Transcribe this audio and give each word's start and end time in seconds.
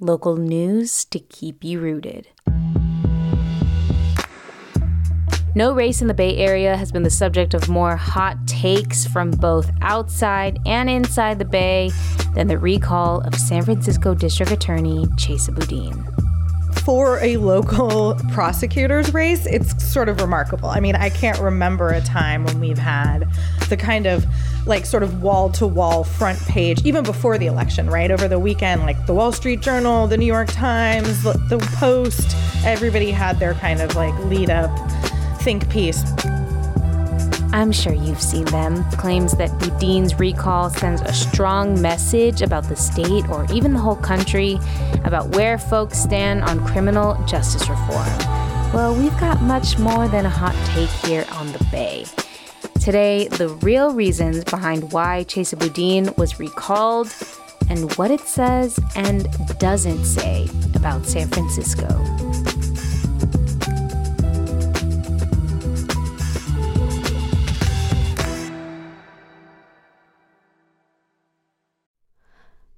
local 0.00 0.36
news 0.36 1.04
to 1.06 1.18
keep 1.18 1.64
you 1.64 1.80
rooted. 1.80 2.28
No 5.54 5.72
race 5.72 6.02
in 6.02 6.08
the 6.08 6.14
Bay 6.14 6.36
Area 6.36 6.76
has 6.76 6.92
been 6.92 7.02
the 7.02 7.10
subject 7.10 7.54
of 7.54 7.68
more 7.68 7.96
hot 7.96 8.46
takes 8.46 9.06
from 9.06 9.30
both 9.30 9.70
outside 9.80 10.58
and 10.66 10.90
inside 10.90 11.38
the 11.38 11.46
Bay 11.46 11.90
than 12.34 12.46
the 12.46 12.58
recall 12.58 13.22
of 13.22 13.34
San 13.34 13.64
Francisco 13.64 14.14
District 14.14 14.52
Attorney 14.52 15.06
Chesa 15.16 15.54
Boudin 15.54 16.25
for 16.86 17.18
a 17.18 17.36
local 17.38 18.14
prosecutor's 18.30 19.12
race, 19.12 19.44
it's 19.44 19.84
sort 19.84 20.08
of 20.08 20.20
remarkable. 20.20 20.68
I 20.68 20.78
mean, 20.78 20.94
I 20.94 21.10
can't 21.10 21.40
remember 21.40 21.88
a 21.88 22.00
time 22.00 22.44
when 22.44 22.60
we've 22.60 22.78
had 22.78 23.28
the 23.68 23.76
kind 23.76 24.06
of 24.06 24.24
like 24.66 24.86
sort 24.86 25.02
of 25.02 25.20
wall 25.20 25.50
to 25.50 25.66
wall 25.66 26.04
front 26.04 26.38
page, 26.46 26.80
even 26.84 27.02
before 27.02 27.38
the 27.38 27.46
election, 27.46 27.90
right? 27.90 28.12
Over 28.12 28.28
the 28.28 28.38
weekend, 28.38 28.82
like 28.82 29.04
the 29.06 29.14
Wall 29.14 29.32
Street 29.32 29.62
Journal, 29.62 30.06
the 30.06 30.16
New 30.16 30.26
York 30.26 30.52
Times, 30.52 31.24
the 31.24 31.58
Post, 31.74 32.36
everybody 32.64 33.10
had 33.10 33.40
their 33.40 33.54
kind 33.54 33.82
of 33.82 33.96
like 33.96 34.16
lead 34.26 34.50
up 34.50 34.70
think 35.40 35.68
piece. 35.68 36.04
I'm 37.56 37.72
sure 37.72 37.94
you've 37.94 38.20
seen 38.20 38.44
them. 38.44 38.84
Claims 38.98 39.34
that 39.38 39.50
Boudin's 39.58 40.18
recall 40.18 40.68
sends 40.68 41.00
a 41.00 41.12
strong 41.14 41.80
message 41.80 42.42
about 42.42 42.64
the 42.64 42.76
state 42.76 43.26
or 43.30 43.46
even 43.50 43.72
the 43.72 43.78
whole 43.78 43.96
country 43.96 44.58
about 45.04 45.34
where 45.34 45.56
folks 45.56 45.98
stand 45.98 46.42
on 46.42 46.62
criminal 46.66 47.14
justice 47.24 47.66
reform. 47.66 48.18
Well, 48.74 48.94
we've 48.94 49.18
got 49.18 49.40
much 49.40 49.78
more 49.78 50.06
than 50.06 50.26
a 50.26 50.28
hot 50.28 50.54
take 50.66 50.90
here 51.08 51.24
on 51.32 51.50
the 51.52 51.66
Bay. 51.72 52.04
Today, 52.78 53.28
the 53.28 53.48
real 53.48 53.94
reasons 53.94 54.44
behind 54.44 54.92
why 54.92 55.24
Chesa 55.26 55.58
Boudin 55.58 56.12
was 56.18 56.38
recalled 56.38 57.10
and 57.70 57.90
what 57.94 58.10
it 58.10 58.20
says 58.20 58.78
and 58.96 59.26
doesn't 59.58 60.04
say 60.04 60.46
about 60.74 61.06
San 61.06 61.28
Francisco. 61.28 61.86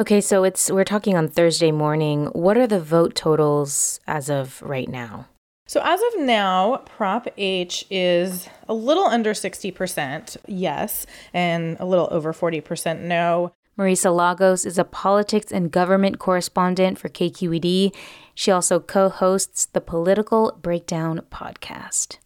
Okay, 0.00 0.22
so 0.22 0.44
it's 0.44 0.70
we're 0.70 0.84
talking 0.84 1.14
on 1.14 1.28
Thursday 1.28 1.70
morning. 1.70 2.28
What 2.28 2.56
are 2.56 2.66
the 2.66 2.80
vote 2.80 3.14
totals 3.14 4.00
as 4.06 4.30
of 4.30 4.62
right 4.62 4.88
now? 4.88 5.26
So 5.66 5.82
as 5.84 6.00
of 6.00 6.20
now, 6.20 6.78
Prop 6.86 7.28
H 7.36 7.84
is 7.90 8.48
a 8.66 8.72
little 8.72 9.04
under 9.04 9.34
60% 9.34 10.38
yes 10.46 11.04
and 11.34 11.76
a 11.78 11.84
little 11.84 12.08
over 12.10 12.32
40% 12.32 13.00
no. 13.00 13.52
Marisa 13.78 14.10
Lagos 14.10 14.64
is 14.64 14.78
a 14.78 14.84
politics 14.84 15.52
and 15.52 15.70
government 15.70 16.18
correspondent 16.18 16.98
for 16.98 17.10
KQED. 17.10 17.94
She 18.34 18.50
also 18.50 18.80
co-hosts 18.80 19.66
the 19.66 19.82
Political 19.82 20.56
Breakdown 20.62 21.20
podcast 21.30 22.16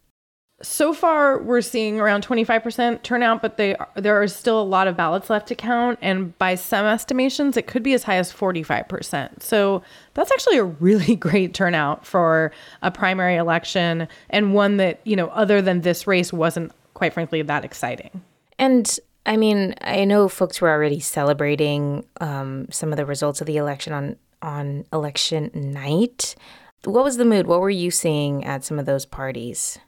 so 0.65 0.95
far 0.95 1.39
we're 1.43 1.61
seeing 1.61 2.01
around 2.01 2.27
25% 2.27 3.03
turnout 3.03 3.43
but 3.43 3.57
they 3.57 3.77
there 3.95 4.21
are 4.21 4.27
still 4.27 4.61
a 4.61 4.65
lot 4.65 4.89
of 4.89 4.97
ballots 4.97 5.29
left 5.29 5.47
to 5.49 5.55
count 5.55 5.99
and 6.01 6.37
by 6.39 6.55
some 6.55 6.87
estimations 6.87 7.57
it 7.57 7.67
could 7.67 7.83
be 7.83 7.93
as 7.93 8.05
high 8.05 8.17
as 8.17 8.33
45% 8.33 9.43
so 9.43 9.83
that's 10.15 10.33
actually 10.33 10.59
a 10.59 10.65
really 10.65 11.17
great 11.29 11.55
turnout 11.55 12.07
for 12.07 12.51
a 12.83 12.91
primary 12.91 13.37
election 13.37 14.09
and 14.31 14.55
one 14.55 14.79
that 14.79 15.01
you 15.05 15.17
know 15.17 15.29
other 15.29 15.61
than 15.61 15.83
this 15.83 16.07
race 16.07 16.33
wasn't 16.33 16.73
quite 16.95 17.13
frankly 17.13 17.43
that 17.43 17.65
exciting. 17.65 18.23
And 18.59 18.99
i 19.27 19.37
mean 19.37 19.75
i 19.81 20.05
know 20.05 20.29
folks 20.29 20.61
were 20.61 20.71
already 20.71 21.01
celebrating 21.01 22.05
um, 22.21 22.69
some 22.71 22.93
of 22.93 22.97
the 22.97 23.07
results 23.07 23.41
of 23.41 23.47
the 23.47 23.57
election 23.57 23.93
on 23.93 24.17
on 24.43 24.85
election 24.93 25.51
night. 25.55 26.37
What 26.85 27.03
was 27.03 27.17
the 27.17 27.25
mood? 27.25 27.47
What 27.47 27.61
were 27.61 27.71
you 27.71 27.91
seeing 27.91 28.45
at 28.45 28.63
some 28.63 28.79
of 28.79 28.85
those 28.85 29.07
parties 29.07 29.79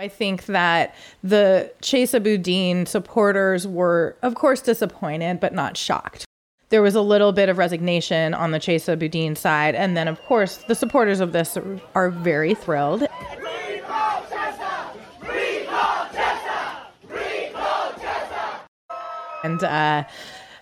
I 0.00 0.08
think 0.08 0.46
that 0.46 0.94
the 1.22 1.70
Chesa 1.82 2.22
Boudin 2.22 2.86
supporters 2.86 3.66
were, 3.66 4.16
of 4.22 4.34
course, 4.34 4.62
disappointed, 4.62 5.40
but 5.40 5.52
not 5.52 5.76
shocked. 5.76 6.24
There 6.70 6.80
was 6.80 6.94
a 6.94 7.02
little 7.02 7.32
bit 7.32 7.50
of 7.50 7.58
resignation 7.58 8.32
on 8.32 8.52
the 8.52 8.58
Chesa 8.58 8.98
Boudin 8.98 9.36
side. 9.36 9.74
And 9.74 9.98
then, 9.98 10.08
of 10.08 10.18
course, 10.22 10.56
the 10.68 10.74
supporters 10.74 11.20
of 11.20 11.32
this 11.32 11.58
are 11.94 12.08
very 12.08 12.54
thrilled. 12.54 13.06
And 19.44 19.62
uh, 19.62 20.04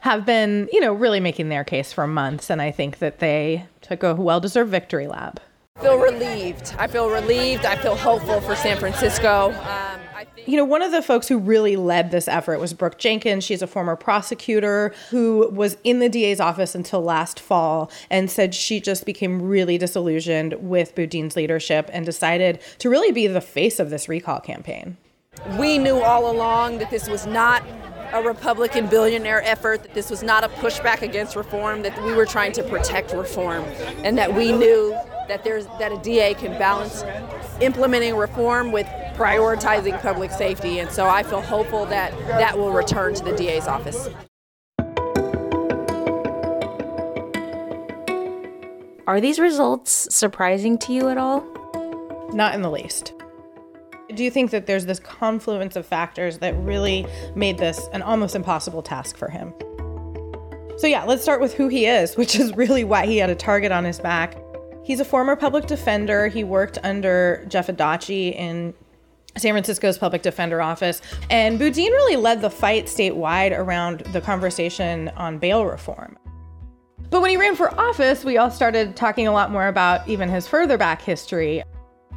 have 0.01 0.27
been, 0.27 0.69
you 0.73 0.81
know, 0.81 0.93
really 0.93 1.21
making 1.21 1.49
their 1.49 1.63
case 1.63 1.93
for 1.93 2.09
months. 2.09 2.51
And 2.51 2.61
I 2.61 2.73
think 2.73 2.99
that 2.99 3.21
they 3.21 3.67
took 3.83 4.03
a 4.03 4.17
well 4.17 4.41
deserved 4.41 4.73
victory 4.73 5.07
lap 5.07 5.39
feel 5.81 5.99
relieved. 5.99 6.75
I 6.79 6.87
feel 6.87 7.11
relieved. 7.11 7.65
I 7.65 7.77
feel 7.77 7.97
hopeful 7.97 8.41
for 8.41 8.57
San 8.57 8.79
Francisco. 8.79 9.53
Um, 9.53 10.01
you 10.47 10.57
know, 10.57 10.65
one 10.65 10.83
of 10.83 10.93
the 10.93 11.03
folks 11.03 11.29
who 11.29 11.39
really 11.39 11.77
led 11.77 12.11
this 12.11 12.27
effort 12.27 12.59
was 12.59 12.73
Brooke 12.73 12.99
Jenkins. 12.99 13.45
She's 13.45 13.63
a 13.63 13.67
former 13.67 13.97
prosecutor 13.97 14.95
who 15.11 15.49
was 15.53 15.77
in 15.85 15.99
the 15.99 16.09
DA's 16.09 16.41
office 16.41 16.75
until 16.75 17.03
last 17.03 17.39
fall 17.39 17.91
and 18.11 18.31
said 18.31 18.55
she 18.55 18.81
just 18.81 19.05
became 19.05 19.43
really 19.43 19.79
disillusioned 19.79 20.55
with 20.55 20.95
Boudin's 20.95 21.37
leadership 21.37 21.91
and 21.93 22.07
decided 22.07 22.61
to 22.79 22.89
really 22.89 23.13
be 23.13 23.27
the 23.27 23.41
face 23.41 23.79
of 23.79 23.91
this 23.91 24.09
recall 24.09 24.41
campaign. 24.41 24.97
We 25.59 25.79
knew 25.79 26.01
all 26.01 26.31
along 26.31 26.79
that 26.79 26.91
this 26.91 27.09
was 27.09 27.27
not 27.27 27.63
a 28.13 28.23
Republican 28.23 28.87
billionaire 28.87 29.43
effort, 29.45 29.83
that 29.83 29.95
this 29.95 30.11
was 30.11 30.23
not 30.23 30.43
a 30.43 30.49
pushback 30.49 31.03
against 31.03 31.37
reform, 31.37 31.83
that 31.83 32.03
we 32.05 32.15
were 32.15 32.25
trying 32.25 32.53
to 32.53 32.63
protect 32.63 33.13
reform, 33.13 33.65
and 34.03 34.17
that 34.17 34.35
we 34.35 34.51
knew 34.51 34.97
that 35.29 35.45
there's 35.45 35.67
that 35.79 35.93
a 35.93 35.99
DA 35.99 36.35
can 36.35 36.59
balance 36.59 37.05
implementing 37.61 38.17
reform 38.17 38.73
with 38.73 38.87
prioritizing 39.15 40.01
public 40.01 40.31
safety. 40.31 40.79
And 40.79 40.91
so 40.91 41.07
I 41.07 41.23
feel 41.23 41.41
hopeful 41.41 41.87
that 41.87 42.17
that 42.27 42.57
will 42.57 42.73
return 42.73 43.15
to 43.15 43.25
the 43.25 43.37
DA's 43.37 43.67
office. 43.67 44.09
Are 49.07 49.21
these 49.23 49.39
results 49.39 50.15
surprising 50.15 50.77
to 50.79 50.93
you 50.93 51.09
at 51.09 51.17
all? 51.17 51.41
Not 52.35 52.55
in 52.55 52.61
the 52.61 52.71
least. 52.71 53.15
Do 54.15 54.23
you 54.23 54.31
think 54.31 54.51
that 54.51 54.67
there's 54.67 54.87
this 54.87 55.01
confluence 55.01 55.77
of 55.77 55.87
factors 55.87 56.39
that 56.39 56.55
really 56.59 57.07
made 57.35 57.59
this 57.59 57.89
an 57.93 58.03
almost 58.03 58.35
impossible 58.35 58.83
task 58.83 59.17
for 59.17 59.31
him? 59.31 59.55
So, 60.77 60.87
yeah, 60.87 61.05
let's 61.05 61.23
start 61.23 61.41
with 61.41 61.55
who 61.55 61.69
he 61.69 61.87
is, 61.87 62.17
which 62.19 62.39
is 62.39 62.55
really 62.55 62.85
why 62.85 63.07
he 63.07 63.17
had 63.17 63.31
a 63.31 63.35
target 63.35 63.73
on 63.73 63.85
his 63.85 63.99
back. 63.99 64.37
He's 64.89 65.01
a 65.01 65.05
former 65.05 65.37
public 65.37 65.67
defender. 65.67 66.29
He 66.29 66.45
worked 66.45 66.79
under 66.83 67.45
Jeff 67.47 67.67
Adachi 67.67 68.35
in 68.35 68.73
San 69.37 69.53
Francisco's 69.53 69.99
public 69.99 70.23
defender 70.23 70.63
office. 70.63 71.03
And 71.29 71.59
Boudin 71.59 71.93
really 71.93 72.17
led 72.17 72.41
the 72.41 72.49
fight 72.49 72.87
statewide 72.87 73.55
around 73.55 74.01
the 74.15 74.23
conversation 74.23 75.11
on 75.11 75.37
bail 75.37 75.67
reform. 75.67 76.17
But 77.11 77.21
when 77.21 77.29
he 77.29 77.37
ran 77.37 77.55
for 77.55 77.79
office, 77.79 78.25
we 78.25 78.39
all 78.39 78.51
started 78.51 78.97
talking 78.97 79.27
a 79.27 79.33
lot 79.33 79.51
more 79.51 79.69
about 79.69 80.09
even 80.09 80.31
his 80.31 80.49
further 80.49 80.79
back 80.79 81.03
history. 81.03 81.63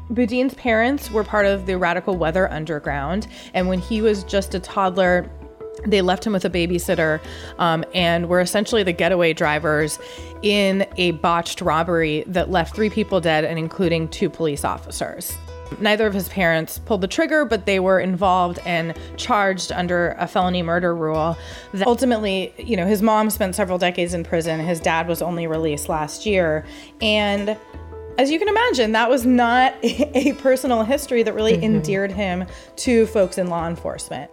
Boudin's 0.09 0.53
parents 0.53 1.11
were 1.11 1.25
part 1.25 1.45
of 1.45 1.65
the 1.65 1.77
Radical 1.77 2.15
Weather 2.15 2.49
Underground, 2.49 3.27
and 3.53 3.67
when 3.67 3.79
he 3.79 4.01
was 4.01 4.23
just 4.23 4.55
a 4.55 4.61
toddler, 4.61 5.29
they 5.85 6.01
left 6.01 6.25
him 6.25 6.33
with 6.33 6.45
a 6.45 6.49
babysitter 6.49 7.19
um, 7.57 7.83
and 7.93 8.29
were 8.29 8.39
essentially 8.39 8.83
the 8.83 8.91
getaway 8.91 9.33
drivers 9.33 9.99
in 10.41 10.85
a 10.97 11.11
botched 11.11 11.61
robbery 11.61 12.23
that 12.27 12.49
left 12.49 12.75
three 12.75 12.89
people 12.89 13.19
dead 13.21 13.43
and 13.43 13.57
including 13.57 14.07
two 14.09 14.29
police 14.29 14.63
officers. 14.63 15.37
Neither 15.79 16.05
of 16.05 16.13
his 16.13 16.27
parents 16.27 16.79
pulled 16.79 17.01
the 17.01 17.07
trigger, 17.07 17.45
but 17.45 17.65
they 17.65 17.79
were 17.79 17.99
involved 17.99 18.59
and 18.65 18.97
charged 19.15 19.71
under 19.71 20.15
a 20.19 20.27
felony 20.27 20.61
murder 20.61 20.93
rule. 20.93 21.37
That 21.73 21.87
ultimately, 21.87 22.53
you 22.57 22.75
know, 22.75 22.85
his 22.85 23.01
mom 23.01 23.29
spent 23.29 23.55
several 23.55 23.77
decades 23.77 24.13
in 24.13 24.23
prison. 24.23 24.59
His 24.59 24.79
dad 24.79 25.07
was 25.07 25.21
only 25.21 25.47
released 25.47 25.87
last 25.87 26.25
year. 26.25 26.65
And 26.99 27.57
as 28.17 28.29
you 28.29 28.37
can 28.37 28.49
imagine, 28.49 28.91
that 28.91 29.09
was 29.09 29.25
not 29.25 29.73
a 29.83 30.33
personal 30.33 30.83
history 30.83 31.23
that 31.23 31.33
really 31.33 31.53
mm-hmm. 31.53 31.63
endeared 31.63 32.11
him 32.11 32.45
to 32.77 33.05
folks 33.07 33.37
in 33.37 33.47
law 33.47 33.67
enforcement. 33.67 34.29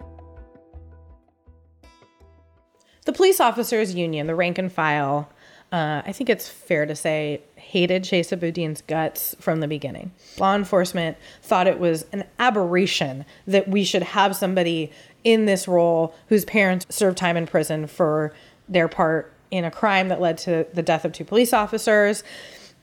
The 3.09 3.13
police 3.13 3.39
officers 3.39 3.95
union, 3.95 4.27
the 4.27 4.35
rank 4.35 4.59
and 4.59 4.71
file, 4.71 5.31
uh, 5.71 6.03
I 6.05 6.11
think 6.11 6.29
it's 6.29 6.47
fair 6.47 6.85
to 6.85 6.95
say, 6.95 7.41
hated 7.55 8.03
Chesa 8.03 8.39
Boudin's 8.39 8.83
guts 8.83 9.35
from 9.39 9.61
the 9.61 9.67
beginning. 9.67 10.11
Law 10.37 10.55
enforcement 10.55 11.17
thought 11.41 11.65
it 11.65 11.79
was 11.79 12.05
an 12.11 12.25
aberration 12.37 13.25
that 13.47 13.67
we 13.67 13.83
should 13.83 14.03
have 14.03 14.35
somebody 14.35 14.91
in 15.23 15.45
this 15.45 15.67
role 15.67 16.13
whose 16.27 16.45
parents 16.45 16.85
served 16.95 17.17
time 17.17 17.35
in 17.35 17.47
prison 17.47 17.87
for 17.87 18.31
their 18.67 18.87
part 18.87 19.33
in 19.49 19.65
a 19.65 19.71
crime 19.71 20.09
that 20.09 20.21
led 20.21 20.37
to 20.37 20.67
the 20.75 20.83
death 20.83 21.03
of 21.03 21.11
two 21.11 21.25
police 21.25 21.51
officers. 21.51 22.23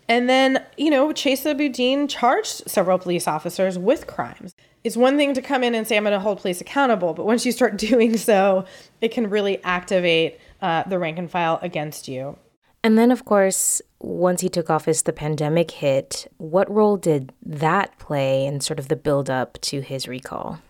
And 0.08 0.28
then, 0.28 0.64
you 0.76 0.90
know, 0.90 1.08
Chesa 1.08 1.56
Boudin 1.56 2.08
charged 2.08 2.68
several 2.68 2.98
police 2.98 3.26
officers 3.26 3.78
with 3.78 4.06
crimes. 4.06 4.54
It's 4.84 4.96
one 4.96 5.16
thing 5.16 5.34
to 5.34 5.42
come 5.42 5.64
in 5.64 5.74
and 5.74 5.86
say, 5.86 5.96
I'm 5.96 6.04
going 6.04 6.12
to 6.12 6.20
hold 6.20 6.40
police 6.40 6.60
accountable, 6.60 7.12
but 7.12 7.26
once 7.26 7.44
you 7.44 7.52
start 7.52 7.76
doing 7.76 8.16
so, 8.16 8.64
it 9.00 9.10
can 9.10 9.28
really 9.28 9.62
activate 9.64 10.38
uh, 10.62 10.84
the 10.84 10.98
rank 10.98 11.18
and 11.18 11.30
file 11.30 11.58
against 11.62 12.06
you. 12.08 12.36
And 12.84 12.96
then, 12.96 13.10
of 13.10 13.24
course, 13.24 13.82
once 13.98 14.42
he 14.42 14.48
took 14.48 14.70
office, 14.70 15.02
the 15.02 15.12
pandemic 15.12 15.72
hit. 15.72 16.30
What 16.36 16.70
role 16.70 16.96
did 16.96 17.32
that 17.44 17.98
play 17.98 18.46
in 18.46 18.60
sort 18.60 18.78
of 18.78 18.86
the 18.86 18.94
build 18.94 19.28
up 19.28 19.60
to 19.62 19.80
his 19.80 20.06
recall? 20.06 20.60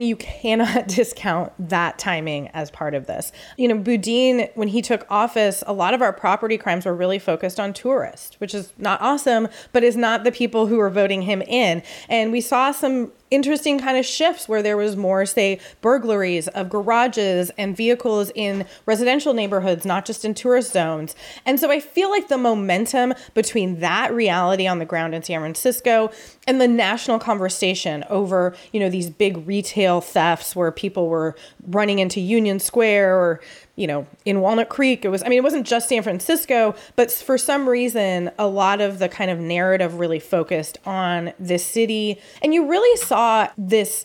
You 0.00 0.14
cannot 0.14 0.86
discount 0.88 1.52
that 1.58 1.98
timing 1.98 2.48
as 2.48 2.70
part 2.70 2.94
of 2.94 3.06
this. 3.06 3.32
You 3.56 3.66
know, 3.66 3.78
Boudin, 3.78 4.48
when 4.54 4.68
he 4.68 4.80
took 4.80 5.04
office, 5.10 5.64
a 5.66 5.72
lot 5.72 5.92
of 5.92 6.02
our 6.02 6.12
property 6.12 6.56
crimes 6.56 6.86
were 6.86 6.94
really 6.94 7.18
focused 7.18 7.58
on 7.58 7.72
tourists, 7.72 8.38
which 8.38 8.54
is 8.54 8.72
not 8.78 9.00
awesome, 9.02 9.48
but 9.72 9.82
is 9.82 9.96
not 9.96 10.22
the 10.22 10.30
people 10.30 10.68
who 10.68 10.78
are 10.78 10.88
voting 10.88 11.22
him 11.22 11.42
in. 11.42 11.82
And 12.08 12.30
we 12.30 12.40
saw 12.40 12.70
some 12.70 13.10
interesting 13.30 13.78
kind 13.78 13.98
of 13.98 14.06
shifts 14.06 14.48
where 14.48 14.62
there 14.62 14.76
was 14.76 14.96
more 14.96 15.26
say 15.26 15.60
burglaries 15.80 16.48
of 16.48 16.68
garages 16.68 17.50
and 17.58 17.76
vehicles 17.76 18.30
in 18.34 18.66
residential 18.86 19.34
neighborhoods 19.34 19.84
not 19.84 20.04
just 20.04 20.24
in 20.24 20.34
tourist 20.34 20.72
zones. 20.72 21.14
And 21.44 21.58
so 21.58 21.70
i 21.70 21.80
feel 21.80 22.10
like 22.10 22.28
the 22.28 22.38
momentum 22.38 23.14
between 23.34 23.80
that 23.80 24.12
reality 24.12 24.66
on 24.66 24.78
the 24.78 24.84
ground 24.84 25.14
in 25.14 25.22
san 25.22 25.40
francisco 25.40 26.10
and 26.46 26.60
the 26.60 26.68
national 26.68 27.18
conversation 27.18 28.04
over 28.08 28.54
you 28.72 28.80
know 28.80 28.88
these 28.88 29.10
big 29.10 29.46
retail 29.46 30.00
thefts 30.00 30.54
where 30.56 30.70
people 30.70 31.08
were 31.08 31.36
running 31.66 31.98
into 31.98 32.20
union 32.20 32.58
square 32.58 33.16
or 33.16 33.40
you 33.78 33.86
know, 33.86 34.04
in 34.24 34.40
Walnut 34.40 34.68
Creek. 34.68 35.04
It 35.04 35.08
was, 35.08 35.22
I 35.22 35.28
mean, 35.28 35.38
it 35.38 35.44
wasn't 35.44 35.64
just 35.64 35.88
San 35.88 36.02
Francisco, 36.02 36.74
but 36.96 37.12
for 37.12 37.38
some 37.38 37.68
reason, 37.68 38.32
a 38.36 38.48
lot 38.48 38.80
of 38.80 38.98
the 38.98 39.08
kind 39.08 39.30
of 39.30 39.38
narrative 39.38 40.00
really 40.00 40.18
focused 40.18 40.78
on 40.84 41.32
this 41.38 41.64
city. 41.64 42.20
And 42.42 42.52
you 42.52 42.66
really 42.66 42.96
saw 42.98 43.48
this. 43.56 44.04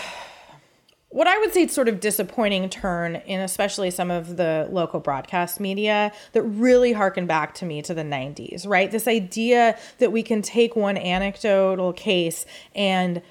What 1.11 1.29
I 1.29 1.39
would 1.39 1.55
say 1.55 1.69
sort 1.69 1.89
of 1.89 2.01
disappointing 2.01 2.69
turn 2.69 3.15
in 3.15 3.39
especially 3.39 3.93
some 3.93 4.11
of 4.11 4.37
the 4.37 4.67
local 4.73 4.99
broadcast 4.99 5.61
media 5.61 6.11
that 6.33 6.43
really 6.43 6.93
harken 6.93 7.29
back 7.29 7.55
to 7.55 7.65
me 7.65 7.83
to 7.83 7.95
the 7.95 8.03
90s, 8.03 8.67
right? 8.67 8.91
This 8.91 9.07
idea 9.07 9.79
that 9.99 10.11
we 10.11 10.25
can 10.25 10.43
take 10.43 10.75
one 10.75 10.97
anecdotal 10.97 11.93
case 11.93 12.47
and 12.75 13.23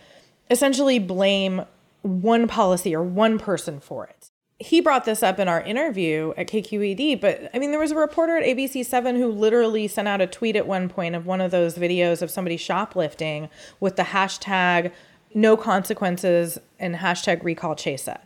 essentially 0.50 0.98
blame 0.98 1.66
one 2.04 2.48
policy 2.48 2.96
or 2.96 3.04
one 3.04 3.38
person 3.38 3.82
for 3.82 4.08
it 4.08 4.30
he 4.64 4.80
brought 4.80 5.04
this 5.04 5.22
up 5.22 5.40
in 5.40 5.50
our 5.50 5.62
interview 5.62 6.34
at 6.38 6.48
KQED, 6.48 7.20
but 7.20 7.50
I 7.54 7.60
mean, 7.60 7.72
there 7.72 7.80
was 7.80 7.92
a 7.92 7.98
reporter 7.98 8.38
at 8.38 8.46
ABC7 8.46 9.18
who 9.18 9.28
literally 9.28 9.90
sent 9.90 10.08
out 10.08 10.22
a 10.22 10.28
tweet 10.28 10.56
at 10.56 10.66
one 10.66 10.88
point 10.88 11.16
of 11.16 11.26
one 11.26 11.42
of 11.42 11.52
those 11.52 11.76
videos 11.76 12.22
of 12.22 12.32
somebody 12.32 12.56
shoplifting 12.56 13.50
with 13.82 13.98
the 13.98 14.04
hashtag 14.04 14.92
no 15.34 15.58
consequences 15.58 16.60
and 16.80 16.96
hashtag 16.96 17.44
recall 17.44 17.76
Chesa. 17.76 18.22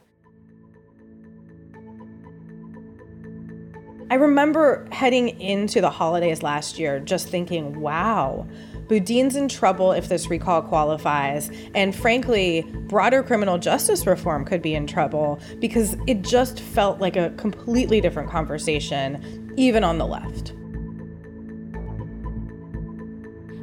I 4.11 4.15
remember 4.15 4.87
heading 4.91 5.41
into 5.41 5.81
the 5.81 5.89
holidays 5.89 6.43
last 6.43 6.77
year 6.77 6.99
just 6.99 7.29
thinking, 7.29 7.81
wow, 7.81 8.45
Boudin's 8.87 9.35
in 9.35 9.47
trouble 9.47 9.91
if 9.91 10.09
this 10.09 10.29
recall 10.29 10.61
qualifies. 10.61 11.51
And 11.75 11.95
frankly, 11.95 12.61
broader 12.87 13.23
criminal 13.23 13.57
justice 13.57 14.07
reform 14.07 14.45
could 14.45 14.61
be 14.61 14.75
in 14.75 14.87
trouble 14.87 15.39
because 15.59 15.95
it 16.07 16.21
just 16.21 16.59
felt 16.59 16.99
like 16.99 17.15
a 17.15 17.31
completely 17.31 18.01
different 18.01 18.29
conversation, 18.29 19.53
even 19.57 19.83
on 19.83 19.97
the 19.97 20.05
left. 20.05 20.53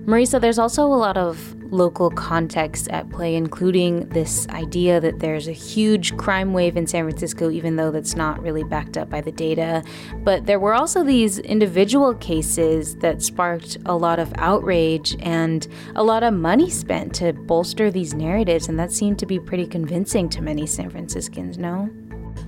Marisa, 0.07 0.39
there's 0.39 0.59
also 0.59 0.85
a 0.85 0.95
lot 0.95 1.17
of 1.17 1.55
local 1.75 2.11
context 2.11 2.89
at 2.89 3.11
play, 3.11 3.35
including 3.35 4.09
this 4.11 4.49
idea 4.49 5.01
that 5.01 5.19
there's 5.19 5.49
a 5.49 5.53
huge 5.53 6.17
crime 6.17 6.53
wave 6.53 6.77
in 6.77 6.87
San 6.87 7.05
Francisco, 7.05 7.51
even 7.51 7.77
though 7.77 7.91
that's 7.91 8.15
not 8.15 8.41
really 8.41 8.65
backed 8.65 8.97
up 8.97 9.11
by 9.11 9.21
the 9.21 9.33
data. 9.33 9.83
But 10.19 10.47
there 10.47 10.61
were 10.61 10.73
also 10.73 11.05
these 11.05 11.39
individual 11.41 12.15
cases 12.15 12.97
that 12.97 13.23
sparked 13.23 13.77
a 13.87 13.97
lot 13.97 14.19
of 14.19 14.33
outrage 14.37 15.17
and 15.21 15.67
a 15.97 16.03
lot 16.03 16.23
of 16.23 16.33
money 16.33 16.71
spent 16.71 17.15
to 17.17 17.33
bolster 17.33 17.91
these 17.91 18.15
narratives, 18.15 18.69
and 18.69 18.79
that 18.79 18.93
seemed 18.93 19.19
to 19.19 19.27
be 19.27 19.39
pretty 19.39 19.67
convincing 19.67 20.29
to 20.31 20.41
many 20.41 20.67
San 20.67 20.91
Franciscans, 20.91 21.59
no? 21.59 21.91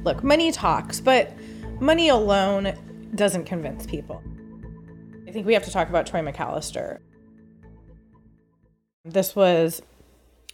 Look, 0.04 0.23
money 0.23 0.52
talks, 0.52 1.00
but 1.00 1.33
money 1.80 2.09
alone 2.09 2.73
doesn't 3.14 3.45
convince 3.45 3.87
people. 3.87 4.23
I 5.26 5.33
think 5.33 5.47
we 5.47 5.54
have 5.54 5.64
to 5.64 5.71
talk 5.71 5.88
about 5.88 6.06
Troy 6.06 6.21
McAllister. 6.21 7.00
This 9.08 9.36
was 9.36 9.82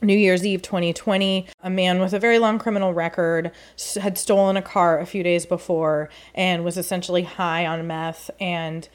New 0.03 0.17
Year's 0.17 0.45
Eve 0.45 0.61
2020, 0.61 1.47
a 1.63 1.71
man 1.71 2.01
with 2.01 2.13
a 2.13 2.19
very 2.19 2.39
long 2.39 2.59
criminal 2.59 2.93
record 2.93 3.51
had 3.99 4.19
stolen 4.19 4.59
a 4.59 4.63
car 4.63 4.99
a 4.99 5.07
few 5.07 5.23
days 5.23 5.47
before 5.47 6.11
and 6.35 6.63
was 6.63 6.77
essentially 6.77 7.23
high 7.23 7.65
on 7.65 7.87
meth 7.87 8.31
and 8.39 8.91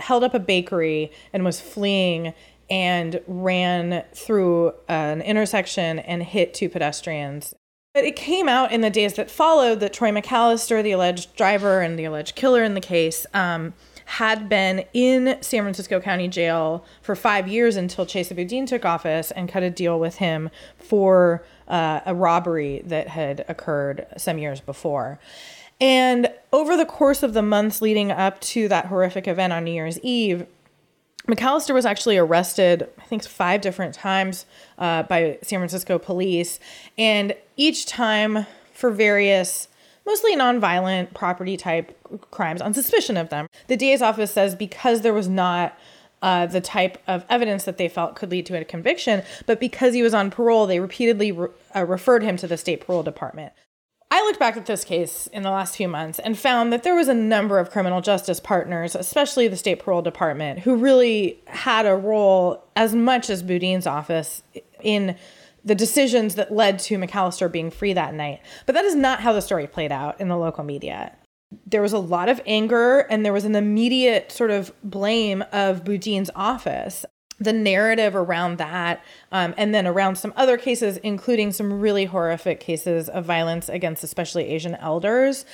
held 0.00 0.24
up 0.24 0.34
a 0.34 0.40
bakery 0.40 1.12
and 1.32 1.44
was 1.44 1.60
fleeing 1.60 2.34
and 2.68 3.20
ran 3.28 4.04
through 4.12 4.74
an 4.88 5.22
intersection 5.22 6.00
and 6.00 6.24
hit 6.24 6.52
two 6.52 6.68
pedestrians. 6.68 7.54
But 7.94 8.02
it 8.02 8.16
came 8.16 8.48
out 8.48 8.72
in 8.72 8.80
the 8.80 8.90
days 8.90 9.14
that 9.14 9.30
followed 9.30 9.78
that 9.80 9.92
Troy 9.92 10.10
McAllister, 10.10 10.82
the 10.82 10.90
alleged 10.90 11.36
driver 11.36 11.80
and 11.80 11.96
the 11.96 12.06
alleged 12.06 12.34
killer 12.34 12.64
in 12.64 12.74
the 12.74 12.80
case, 12.80 13.24
um, 13.32 13.72
had 14.06 14.48
been 14.48 14.84
in 14.94 15.36
San 15.42 15.62
Francisco 15.62 16.00
County 16.00 16.28
Jail 16.28 16.84
for 17.02 17.14
five 17.14 17.48
years 17.48 17.76
until 17.76 18.06
Chesa 18.06 18.34
Boudin 18.34 18.64
took 18.64 18.84
office 18.84 19.30
and 19.32 19.48
cut 19.48 19.62
a 19.62 19.70
deal 19.70 19.98
with 19.98 20.16
him 20.16 20.48
for 20.78 21.44
uh, 21.68 22.00
a 22.06 22.14
robbery 22.14 22.82
that 22.86 23.08
had 23.08 23.44
occurred 23.48 24.06
some 24.16 24.38
years 24.38 24.60
before. 24.60 25.18
And 25.80 26.30
over 26.52 26.76
the 26.76 26.86
course 26.86 27.22
of 27.22 27.34
the 27.34 27.42
months 27.42 27.82
leading 27.82 28.10
up 28.10 28.40
to 28.42 28.68
that 28.68 28.86
horrific 28.86 29.28
event 29.28 29.52
on 29.52 29.64
New 29.64 29.72
Year's 29.72 29.98
Eve, 30.00 30.46
McAllister 31.26 31.74
was 31.74 31.84
actually 31.84 32.16
arrested, 32.16 32.88
I 32.98 33.04
think, 33.06 33.24
five 33.24 33.60
different 33.60 33.94
times 33.94 34.46
uh, 34.78 35.02
by 35.02 35.38
San 35.42 35.58
Francisco 35.58 35.98
police, 35.98 36.60
and 36.96 37.34
each 37.56 37.86
time 37.86 38.46
for 38.72 38.92
various, 38.92 39.66
mostly 40.06 40.36
nonviolent 40.36 41.12
property 41.12 41.56
type 41.56 41.96
crimes 42.30 42.62
on 42.62 42.72
suspicion 42.72 43.16
of 43.16 43.28
them. 43.28 43.48
The 43.66 43.76
DA's 43.76 44.02
office 44.02 44.30
says 44.30 44.54
because 44.54 45.02
there 45.02 45.12
was 45.12 45.28
not 45.28 45.76
uh, 46.22 46.46
the 46.46 46.60
type 46.60 47.02
of 47.06 47.24
evidence 47.28 47.64
that 47.64 47.76
they 47.76 47.88
felt 47.88 48.16
could 48.16 48.30
lead 48.30 48.46
to 48.46 48.58
a 48.58 48.64
conviction, 48.64 49.22
but 49.44 49.60
because 49.60 49.92
he 49.92 50.02
was 50.02 50.14
on 50.14 50.30
parole, 50.30 50.66
they 50.66 50.80
repeatedly 50.80 51.32
re- 51.32 51.48
uh, 51.74 51.84
referred 51.84 52.22
him 52.22 52.36
to 52.38 52.46
the 52.46 52.56
state 52.56 52.80
parole 52.80 53.02
department. 53.02 53.52
I 54.10 54.22
looked 54.22 54.38
back 54.38 54.56
at 54.56 54.66
this 54.66 54.84
case 54.84 55.26
in 55.28 55.42
the 55.42 55.50
last 55.50 55.76
few 55.76 55.88
months 55.88 56.20
and 56.20 56.38
found 56.38 56.72
that 56.72 56.84
there 56.84 56.94
was 56.94 57.08
a 57.08 57.14
number 57.14 57.58
of 57.58 57.70
criminal 57.70 58.00
justice 58.00 58.38
partners, 58.38 58.94
especially 58.94 59.48
the 59.48 59.56
state 59.56 59.80
parole 59.80 60.00
department, 60.00 60.60
who 60.60 60.76
really 60.76 61.40
had 61.46 61.86
a 61.86 61.96
role 61.96 62.64
as 62.76 62.94
much 62.94 63.28
as 63.28 63.42
Boudin's 63.42 63.86
office 63.86 64.42
in 64.80 65.16
the 65.66 65.74
decisions 65.74 66.36
that 66.36 66.52
led 66.52 66.78
to 66.78 66.96
McAllister 66.96 67.50
being 67.50 67.70
free 67.70 67.92
that 67.92 68.14
night. 68.14 68.40
But 68.64 68.74
that 68.74 68.84
is 68.84 68.94
not 68.94 69.20
how 69.20 69.32
the 69.32 69.42
story 69.42 69.66
played 69.66 69.92
out 69.92 70.18
in 70.20 70.28
the 70.28 70.36
local 70.38 70.64
media. 70.64 71.12
There 71.66 71.82
was 71.82 71.92
a 71.92 71.98
lot 71.98 72.28
of 72.28 72.40
anger 72.46 73.00
and 73.00 73.24
there 73.24 73.32
was 73.32 73.44
an 73.44 73.54
immediate 73.54 74.32
sort 74.32 74.50
of 74.50 74.72
blame 74.82 75.44
of 75.52 75.84
Boudin's 75.84 76.30
office 76.34 77.04
the 77.38 77.52
narrative 77.52 78.16
around 78.16 78.56
that, 78.58 79.04
um, 79.30 79.52
and 79.58 79.74
then 79.74 79.86
around 79.86 80.16
some 80.16 80.32
other 80.36 80.56
cases, 80.56 80.96
including 80.98 81.52
some 81.52 81.80
really 81.80 82.06
horrific 82.06 82.60
cases 82.60 83.08
of 83.08 83.24
violence 83.24 83.68
against 83.68 84.02
especially 84.02 84.46
Asian 84.46 84.74
elders. 84.76 85.44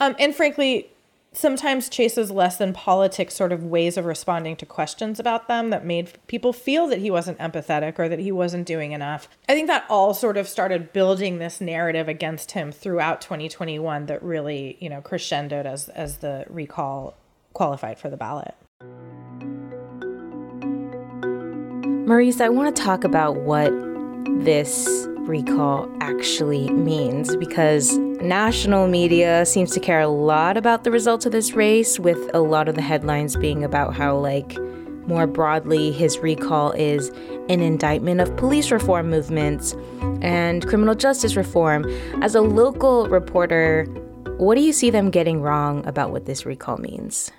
Um, 0.00 0.14
and 0.18 0.34
frankly, 0.34 0.90
sometimes 1.32 1.88
Chesa's 1.88 2.30
less 2.30 2.56
than 2.56 2.72
politics 2.72 3.34
sort 3.34 3.52
of 3.52 3.64
ways 3.64 3.96
of 3.96 4.04
responding 4.04 4.56
to 4.56 4.66
questions 4.66 5.20
about 5.20 5.48
them 5.48 5.70
that 5.70 5.84
made 5.84 6.12
people 6.26 6.52
feel 6.52 6.86
that 6.88 6.98
he 6.98 7.10
wasn't 7.10 7.38
empathetic 7.38 7.98
or 7.98 8.08
that 8.08 8.18
he 8.18 8.32
wasn't 8.32 8.66
doing 8.66 8.92
enough. 8.92 9.28
I 9.48 9.54
think 9.54 9.68
that 9.68 9.84
all 9.88 10.14
sort 10.14 10.36
of 10.36 10.48
started 10.48 10.92
building 10.92 11.38
this 11.38 11.60
narrative 11.60 12.08
against 12.08 12.52
him 12.52 12.72
throughout 12.72 13.20
2021 13.20 14.06
that 14.06 14.22
really, 14.22 14.76
you 14.80 14.88
know, 14.88 15.00
crescendoed 15.00 15.66
as 15.66 15.88
as 15.90 16.18
the 16.18 16.44
recall 16.48 17.16
qualified 17.52 17.98
for 17.98 18.10
the 18.10 18.16
ballot. 18.16 18.54
Marisa, 22.06 22.40
I 22.42 22.48
want 22.48 22.74
to 22.74 22.82
talk 22.82 23.04
about 23.04 23.36
what 23.36 23.72
this 24.40 25.06
recall 25.30 25.88
actually 26.00 26.68
means 26.70 27.36
because 27.36 27.96
national 28.20 28.88
media 28.88 29.46
seems 29.46 29.70
to 29.70 29.80
care 29.80 30.00
a 30.00 30.08
lot 30.08 30.56
about 30.56 30.84
the 30.84 30.90
results 30.90 31.24
of 31.24 31.32
this 31.32 31.52
race, 31.52 31.98
with 31.98 32.18
a 32.34 32.40
lot 32.40 32.68
of 32.68 32.74
the 32.74 32.82
headlines 32.82 33.36
being 33.36 33.64
about 33.64 33.94
how, 33.94 34.16
like, 34.16 34.58
more 35.06 35.26
broadly, 35.26 35.92
his 35.92 36.18
recall 36.18 36.72
is 36.72 37.08
an 37.48 37.60
indictment 37.60 38.20
of 38.20 38.36
police 38.36 38.70
reform 38.70 39.08
movements 39.08 39.74
and 40.20 40.66
criminal 40.66 40.94
justice 40.94 41.36
reform. 41.36 41.84
As 42.22 42.34
a 42.34 42.40
local 42.40 43.08
reporter, 43.08 43.84
what 44.36 44.56
do 44.56 44.60
you 44.60 44.72
see 44.72 44.90
them 44.90 45.10
getting 45.10 45.40
wrong 45.40 45.86
about 45.86 46.10
what 46.10 46.26
this 46.26 46.44
recall 46.44 46.76
means? 46.76 47.30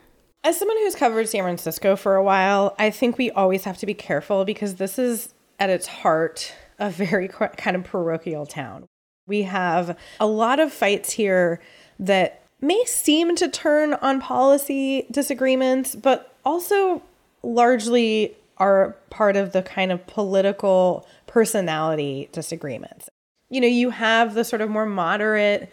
As 0.44 0.58
someone 0.58 0.78
who's 0.78 0.96
covered 0.96 1.30
San 1.30 1.44
Francisco 1.44 1.96
for 1.96 2.16
a 2.16 2.24
while, 2.24 2.74
I 2.80 2.90
think 2.90 3.18
we 3.18 3.30
always 3.32 3.66
have 3.66 3.78
to 3.78 3.86
be 3.86 3.94
careful 3.94 4.44
because 4.44 4.76
this 4.76 4.98
is 4.98 5.34
at 5.60 5.70
its 5.70 5.86
heart 5.86 6.56
a 6.82 6.90
very 6.90 7.30
kind 7.30 7.78
of 7.78 7.84
parochial 7.86 8.46
town. 8.46 8.88
We 9.28 9.44
have 9.44 9.98
a 10.20 10.26
lot 10.26 10.60
of 10.60 10.74
fights 10.74 11.12
here 11.12 11.62
that 12.00 12.42
may 12.60 12.84
seem 12.86 13.36
to 13.38 13.48
turn 13.48 13.94
on 13.94 14.20
policy 14.20 15.06
disagreements, 15.12 15.96
but 15.96 16.36
also 16.44 17.04
largely 17.44 18.36
are 18.58 18.96
part 19.10 19.36
of 19.36 19.54
the 19.54 19.62
kind 19.62 19.92
of 19.92 20.06
political 20.08 21.08
personality 21.28 22.30
disagreements. 22.32 23.10
You 23.50 23.62
know, 23.62 23.68
you 23.68 23.92
have 23.92 24.34
the 24.34 24.44
sort 24.44 24.62
of 24.62 24.70
more 24.70 24.86
moderate 24.86 25.72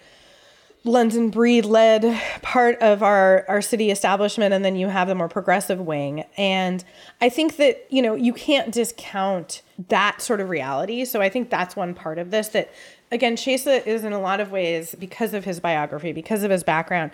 London 0.85 1.28
Breed 1.30 1.64
led 1.64 2.20
part 2.40 2.78
of 2.80 3.02
our, 3.02 3.44
our 3.49 3.61
city 3.61 3.90
establishment, 3.90 4.54
and 4.54 4.64
then 4.64 4.76
you 4.76 4.88
have 4.88 5.08
the 5.08 5.14
more 5.14 5.28
progressive 5.28 5.80
wing. 5.80 6.25
And 6.37 6.85
I 7.20 7.28
think 7.28 7.56
that, 7.56 7.87
you 7.90 8.00
know, 8.00 8.14
you 8.14 8.32
can't 8.32 8.73
discount 8.73 9.62
that 9.88 10.23
sort 10.23 10.40
of 10.40 10.49
reality. 10.49 11.04
So 11.04 11.20
I 11.20 11.28
think 11.28 11.50
that's 11.50 11.76
one 11.76 11.94
part 11.94 12.18
of 12.18 12.30
this 12.30 12.49
that, 12.49 12.73
again, 13.11 13.37
Chesa 13.37 13.87
is 13.87 14.04
in 14.04 14.12
a 14.12 14.20
lot 14.20 14.40
of 14.40 14.50
ways, 14.50 14.94
because 14.99 15.35
of 15.35 15.44
his 15.44 15.61
biography, 15.61 16.12
because 16.12 16.42
of 16.42 16.50
his 16.50 16.64
background, 16.64 17.11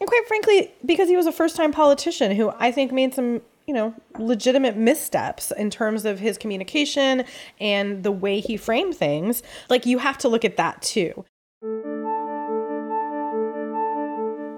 and 0.00 0.08
quite 0.08 0.26
frankly, 0.28 0.72
because 0.86 1.08
he 1.08 1.16
was 1.16 1.26
a 1.26 1.32
first 1.32 1.56
time 1.56 1.72
politician 1.72 2.34
who 2.36 2.52
I 2.58 2.70
think 2.70 2.92
made 2.92 3.14
some 3.14 3.42
you 3.66 3.74
know, 3.74 3.94
legitimate 4.18 4.78
missteps 4.78 5.50
in 5.50 5.68
terms 5.68 6.06
of 6.06 6.18
his 6.18 6.38
communication 6.38 7.24
and 7.60 8.02
the 8.02 8.10
way 8.10 8.40
he 8.40 8.56
framed 8.56 8.94
things. 8.94 9.42
Like, 9.68 9.84
you 9.84 9.98
have 9.98 10.16
to 10.18 10.28
look 10.28 10.42
at 10.42 10.56
that 10.56 10.80
too. 10.80 11.26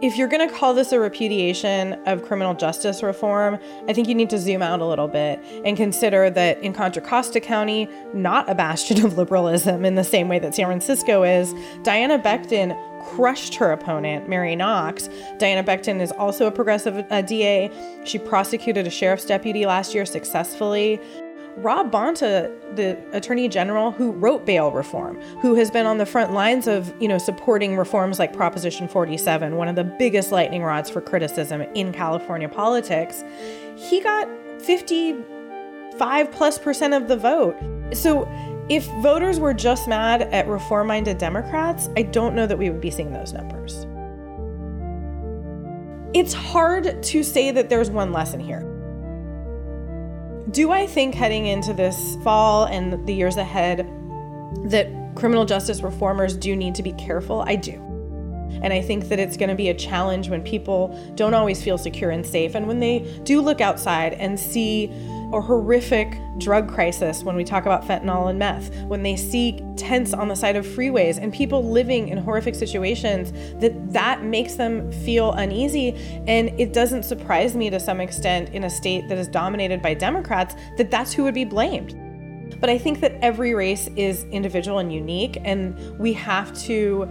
If 0.03 0.17
you're 0.17 0.29
going 0.29 0.49
to 0.49 0.55
call 0.55 0.73
this 0.73 0.93
a 0.93 0.99
repudiation 0.99 1.93
of 2.07 2.23
criminal 2.23 2.55
justice 2.55 3.03
reform, 3.03 3.59
I 3.87 3.93
think 3.93 4.09
you 4.09 4.15
need 4.15 4.31
to 4.31 4.39
zoom 4.39 4.63
out 4.63 4.81
a 4.81 4.87
little 4.87 5.09
bit 5.09 5.39
and 5.63 5.77
consider 5.77 6.31
that 6.31 6.59
in 6.63 6.73
Contra 6.73 7.03
Costa 7.03 7.39
County, 7.39 7.87
not 8.15 8.49
a 8.49 8.55
bastion 8.55 9.05
of 9.05 9.19
liberalism 9.19 9.85
in 9.85 9.97
the 9.97 10.05
same 10.05 10.27
way 10.29 10.39
that 10.39 10.55
San 10.55 10.65
Francisco 10.65 11.23
is, 11.23 11.55
Diana 11.83 12.19
Becton 12.19 12.75
crushed 13.15 13.55
her 13.57 13.73
opponent, 13.73 14.27
Mary 14.27 14.57
Knox. 14.57 15.11
Diana 15.39 15.63
Becton 15.63 16.01
is 16.01 16.13
also 16.13 16.47
a 16.47 16.51
progressive 16.51 17.07
DA. 17.27 17.71
She 18.07 18.19
prosecuted 18.19 18.87
a 18.87 18.91
sheriff's 18.91 19.27
deputy 19.27 19.67
last 19.67 19.95
year 19.95 20.07
successfully. 20.07 20.99
Rob 21.57 21.91
Bonta, 21.91 22.51
the 22.77 22.97
Attorney 23.13 23.49
General 23.49 23.91
who 23.91 24.13
wrote 24.13 24.47
bail 24.47 24.71
reform, 24.71 25.21
who 25.41 25.55
has 25.57 25.71
been 25.71 25.87
on 25.87 25.99
the 25.99 26.07
front 26.07 26.33
lines 26.33 26.67
of, 26.67 26.95
you 27.01 27.09
know, 27.09 27.19
supporting 27.19 27.77
reforms 27.77 28.19
like 28.19 28.33
Proposition 28.33 28.89
47, 28.89 29.57
one 29.57 29.69
of 29.69 29.77
the 29.77 29.85
biggest 29.85 30.33
lightning 30.33 30.63
rods 30.63 30.89
for 30.89 31.01
criticism 31.01 31.63
in 31.63 31.93
California 31.93 32.49
politics, 32.49 33.25
he 33.77 34.01
got 34.01 34.29
55 34.61 36.31
plus 36.31 36.59
percent 36.59 36.95
of 36.95 37.09
the 37.09 37.17
vote. 37.17 37.57
So 37.93 38.29
if 38.69 38.87
voters 39.03 39.41
were 39.41 39.53
just 39.53 39.89
mad 39.89 40.23
at 40.23 40.47
reform 40.47 40.87
minded 40.87 41.19
Democrats, 41.19 41.89
I 41.97 42.03
don't 42.03 42.37
know 42.37 42.47
that 42.47 42.57
we 42.57 42.71
would 42.71 42.81
be 42.81 42.91
seeing 42.91 43.13
those 43.13 43.33
numbers. 43.33 43.87
It's 46.13 46.33
hard 46.33 47.03
to 47.03 47.23
say 47.23 47.51
that 47.51 47.69
there's 47.69 47.91
one 47.91 48.13
lesson 48.13 48.41
here. 48.41 48.70
Do 50.51 50.73
I 50.73 50.87
think 50.87 51.15
heading 51.15 51.47
into 51.47 51.73
this 51.73 52.17
fall 52.25 52.65
and 52.65 53.07
the 53.07 53.15
years 53.15 53.37
ahead 53.37 53.79
that 54.65 54.89
criminal 55.15 55.45
justice 55.45 55.81
reformers 55.81 56.37
do 56.37 56.57
need 56.57 56.75
to 56.75 56.83
be 56.83 56.93
careful? 56.95 57.43
I 57.43 57.55
do. 57.55 57.75
And 58.63 58.73
I 58.73 58.81
think 58.83 59.09
that 59.11 59.21
it's 59.21 59.37
going 59.37 59.51
to 59.51 59.55
be 59.55 59.69
a 59.69 59.75
challenge 59.75 60.29
when 60.29 60.43
people 60.43 60.89
don't 61.15 61.35
always 61.35 61.63
feel 61.63 61.79
secure 61.79 62.11
and 62.11 62.27
safe. 62.27 62.57
And 62.57 62.67
when 62.67 62.81
they 62.81 63.21
do 63.23 63.41
look 63.41 63.61
outside 63.61 64.15
and 64.15 64.41
see 64.41 64.91
a 65.33 65.41
horrific 65.41 66.19
drug 66.39 66.69
crisis 66.69 67.23
when 67.23 67.37
we 67.37 67.45
talk 67.45 67.65
about 67.65 67.85
fentanyl 67.85 68.31
and 68.31 68.39
meth, 68.39 68.75
when 68.85 69.03
they 69.03 69.17
see 69.17 69.63
tents 69.77 70.13
on 70.13 70.29
the 70.29 70.35
side 70.35 70.57
of 70.57 70.67
freeways 70.67 71.19
and 71.19 71.33
people 71.33 71.71
living 71.71 72.09
in 72.09 72.19
horrific 72.19 72.55
situations, 72.55 73.33
that 73.61 73.93
that 73.93 74.23
makes 74.23 74.55
them 74.55 74.91
feel 74.91 75.33
uneasy. 75.33 75.95
And 76.27 76.49
it 76.61 76.73
doesn't 76.73 77.05
surprise 77.05 77.55
me 77.55 77.71
to 77.71 77.81
some 77.81 78.01
extent 78.01 78.51
in 78.51 78.65
a 78.65 78.71
state 78.71 79.09
that 79.09 79.19
is 79.19 79.29
dominated 79.29 79.83
by 79.83 79.95
Democrats 79.95 80.55
that 80.77 80.91
that's 80.91 81.13
who 81.13 81.25
would 81.25 81.35
be 81.35 81.45
blamed. 81.45 81.97
But 82.61 82.69
I 82.69 82.77
think 82.77 83.01
that 83.01 83.13
every 83.23 83.55
race 83.55 83.89
is 83.97 84.25
individual 84.25 84.79
and 84.79 84.93
unique, 84.93 85.39
and 85.45 85.99
we 85.99 86.13
have 86.15 86.57
to 86.63 87.09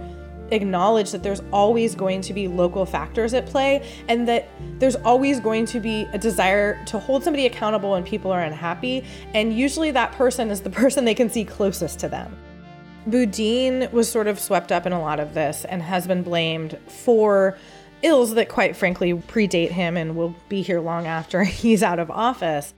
acknowledge 0.50 1.10
that 1.12 1.22
there's 1.22 1.42
always 1.52 1.94
going 1.94 2.20
to 2.22 2.32
be 2.32 2.48
local 2.48 2.84
factors 2.84 3.34
at 3.34 3.46
play 3.46 3.86
and 4.08 4.26
that 4.28 4.48
there's 4.78 4.96
always 4.96 5.40
going 5.40 5.66
to 5.66 5.80
be 5.80 6.02
a 6.12 6.18
desire 6.18 6.82
to 6.86 6.98
hold 6.98 7.24
somebody 7.24 7.46
accountable 7.46 7.92
when 7.92 8.04
people 8.04 8.30
are 8.30 8.42
unhappy. 8.42 9.04
And 9.34 9.56
usually 9.56 9.90
that 9.92 10.12
person 10.12 10.50
is 10.50 10.60
the 10.60 10.70
person 10.80 11.04
they 11.04 11.14
can 11.14 11.30
see 11.30 11.44
closest 11.44 11.98
to 12.00 12.08
them. 12.08 12.36
Boudin 13.06 13.88
was 13.92 14.10
sort 14.10 14.26
of 14.26 14.38
swept 14.38 14.70
up 14.70 14.86
in 14.86 14.92
a 14.92 15.00
lot 15.00 15.20
of 15.20 15.34
this 15.34 15.64
and 15.64 15.82
has 15.82 16.06
been 16.06 16.22
blamed 16.22 16.78
for 16.86 17.56
ills 18.02 18.34
that, 18.34 18.48
quite 18.48 18.76
frankly, 18.76 19.12
predate 19.14 19.70
him 19.70 19.96
and 19.96 20.16
will 20.16 20.34
be 20.48 20.62
here 20.62 20.80
long 20.80 21.06
after 21.06 21.44
he's 21.44 21.82
out 21.82 21.98
of 21.98 22.10
office. 22.10 22.74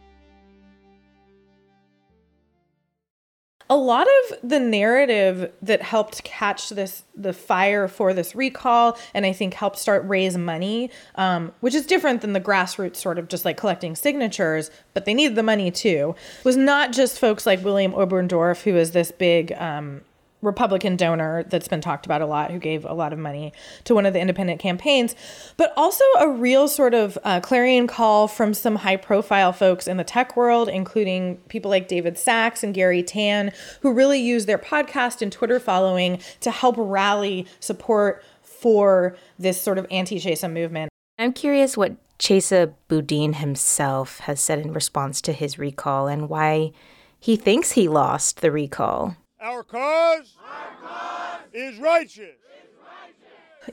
A 3.72 3.76
lot 3.76 4.06
of 4.06 4.50
the 4.50 4.60
narrative 4.60 5.50
that 5.62 5.80
helped 5.80 6.22
catch 6.24 6.68
this 6.68 7.04
the 7.14 7.32
fire 7.32 7.88
for 7.88 8.12
this 8.12 8.34
recall 8.34 8.98
and 9.14 9.24
i 9.24 9.32
think 9.32 9.54
helped 9.54 9.78
start 9.78 10.06
raise 10.06 10.36
money 10.36 10.90
um, 11.14 11.50
which 11.60 11.74
is 11.74 11.86
different 11.86 12.20
than 12.20 12.34
the 12.34 12.40
grassroots 12.40 12.96
sort 12.96 13.18
of 13.18 13.28
just 13.28 13.46
like 13.46 13.56
collecting 13.56 13.96
signatures 13.96 14.70
but 14.92 15.06
they 15.06 15.14
needed 15.14 15.36
the 15.36 15.42
money 15.42 15.70
too 15.70 16.14
was 16.44 16.54
not 16.54 16.92
just 16.92 17.18
folks 17.18 17.46
like 17.46 17.64
william 17.64 17.92
oberndorf 17.92 18.60
who 18.60 18.76
is 18.76 18.90
this 18.90 19.10
big 19.10 19.52
um, 19.52 20.02
Republican 20.42 20.96
donor 20.96 21.44
that's 21.44 21.68
been 21.68 21.80
talked 21.80 22.04
about 22.04 22.20
a 22.20 22.26
lot, 22.26 22.50
who 22.50 22.58
gave 22.58 22.84
a 22.84 22.92
lot 22.92 23.12
of 23.12 23.18
money 23.18 23.52
to 23.84 23.94
one 23.94 24.04
of 24.04 24.12
the 24.12 24.20
independent 24.20 24.60
campaigns, 24.60 25.14
but 25.56 25.72
also 25.76 26.04
a 26.18 26.28
real 26.28 26.68
sort 26.68 26.94
of 26.94 27.16
uh, 27.24 27.40
clarion 27.40 27.86
call 27.86 28.28
from 28.28 28.52
some 28.52 28.76
high 28.76 28.96
profile 28.96 29.52
folks 29.52 29.86
in 29.86 29.96
the 29.96 30.04
tech 30.04 30.36
world, 30.36 30.68
including 30.68 31.36
people 31.48 31.70
like 31.70 31.88
David 31.88 32.18
Sacks 32.18 32.62
and 32.62 32.74
Garry 32.74 33.02
Tan, 33.02 33.52
who 33.80 33.92
really 33.92 34.20
use 34.20 34.46
their 34.46 34.58
podcast 34.58 35.22
and 35.22 35.32
Twitter 35.32 35.60
following 35.60 36.20
to 36.40 36.50
help 36.50 36.74
rally 36.76 37.46
support 37.60 38.22
for 38.42 39.16
this 39.38 39.60
sort 39.60 39.78
of 39.78 39.86
anti 39.90 40.18
Chesa 40.18 40.52
movement. 40.52 40.90
I'm 41.18 41.32
curious 41.32 41.76
what 41.76 41.96
Chesa 42.18 42.74
Boudin 42.88 43.34
himself 43.34 44.20
has 44.20 44.40
said 44.40 44.60
in 44.60 44.72
response 44.72 45.20
to 45.22 45.32
his 45.32 45.58
recall 45.58 46.08
and 46.08 46.28
why 46.28 46.72
he 47.18 47.36
thinks 47.36 47.72
he 47.72 47.88
lost 47.88 48.40
the 48.40 48.50
recall. 48.50 49.16
Our 49.42 49.64
cause, 49.64 50.36
Our 50.40 50.88
cause 50.88 51.40
is 51.52 51.76
righteous. 51.78 52.36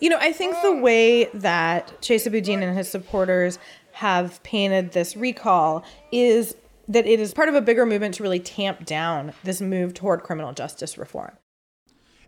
You 0.01 0.09
know, 0.09 0.17
I 0.19 0.31
think 0.31 0.55
the 0.63 0.75
way 0.75 1.25
that 1.25 2.01
Chesa 2.01 2.31
Boudin 2.31 2.63
and 2.63 2.75
his 2.75 2.89
supporters 2.89 3.59
have 3.93 4.41
painted 4.41 4.93
this 4.93 5.15
recall 5.15 5.83
is 6.11 6.55
that 6.88 7.05
it 7.05 7.19
is 7.19 7.35
part 7.35 7.49
of 7.49 7.55
a 7.55 7.61
bigger 7.61 7.85
movement 7.85 8.15
to 8.15 8.23
really 8.23 8.39
tamp 8.39 8.83
down 8.85 9.33
this 9.43 9.61
move 9.61 9.93
toward 9.93 10.23
criminal 10.23 10.53
justice 10.53 10.97
reform. 10.97 11.33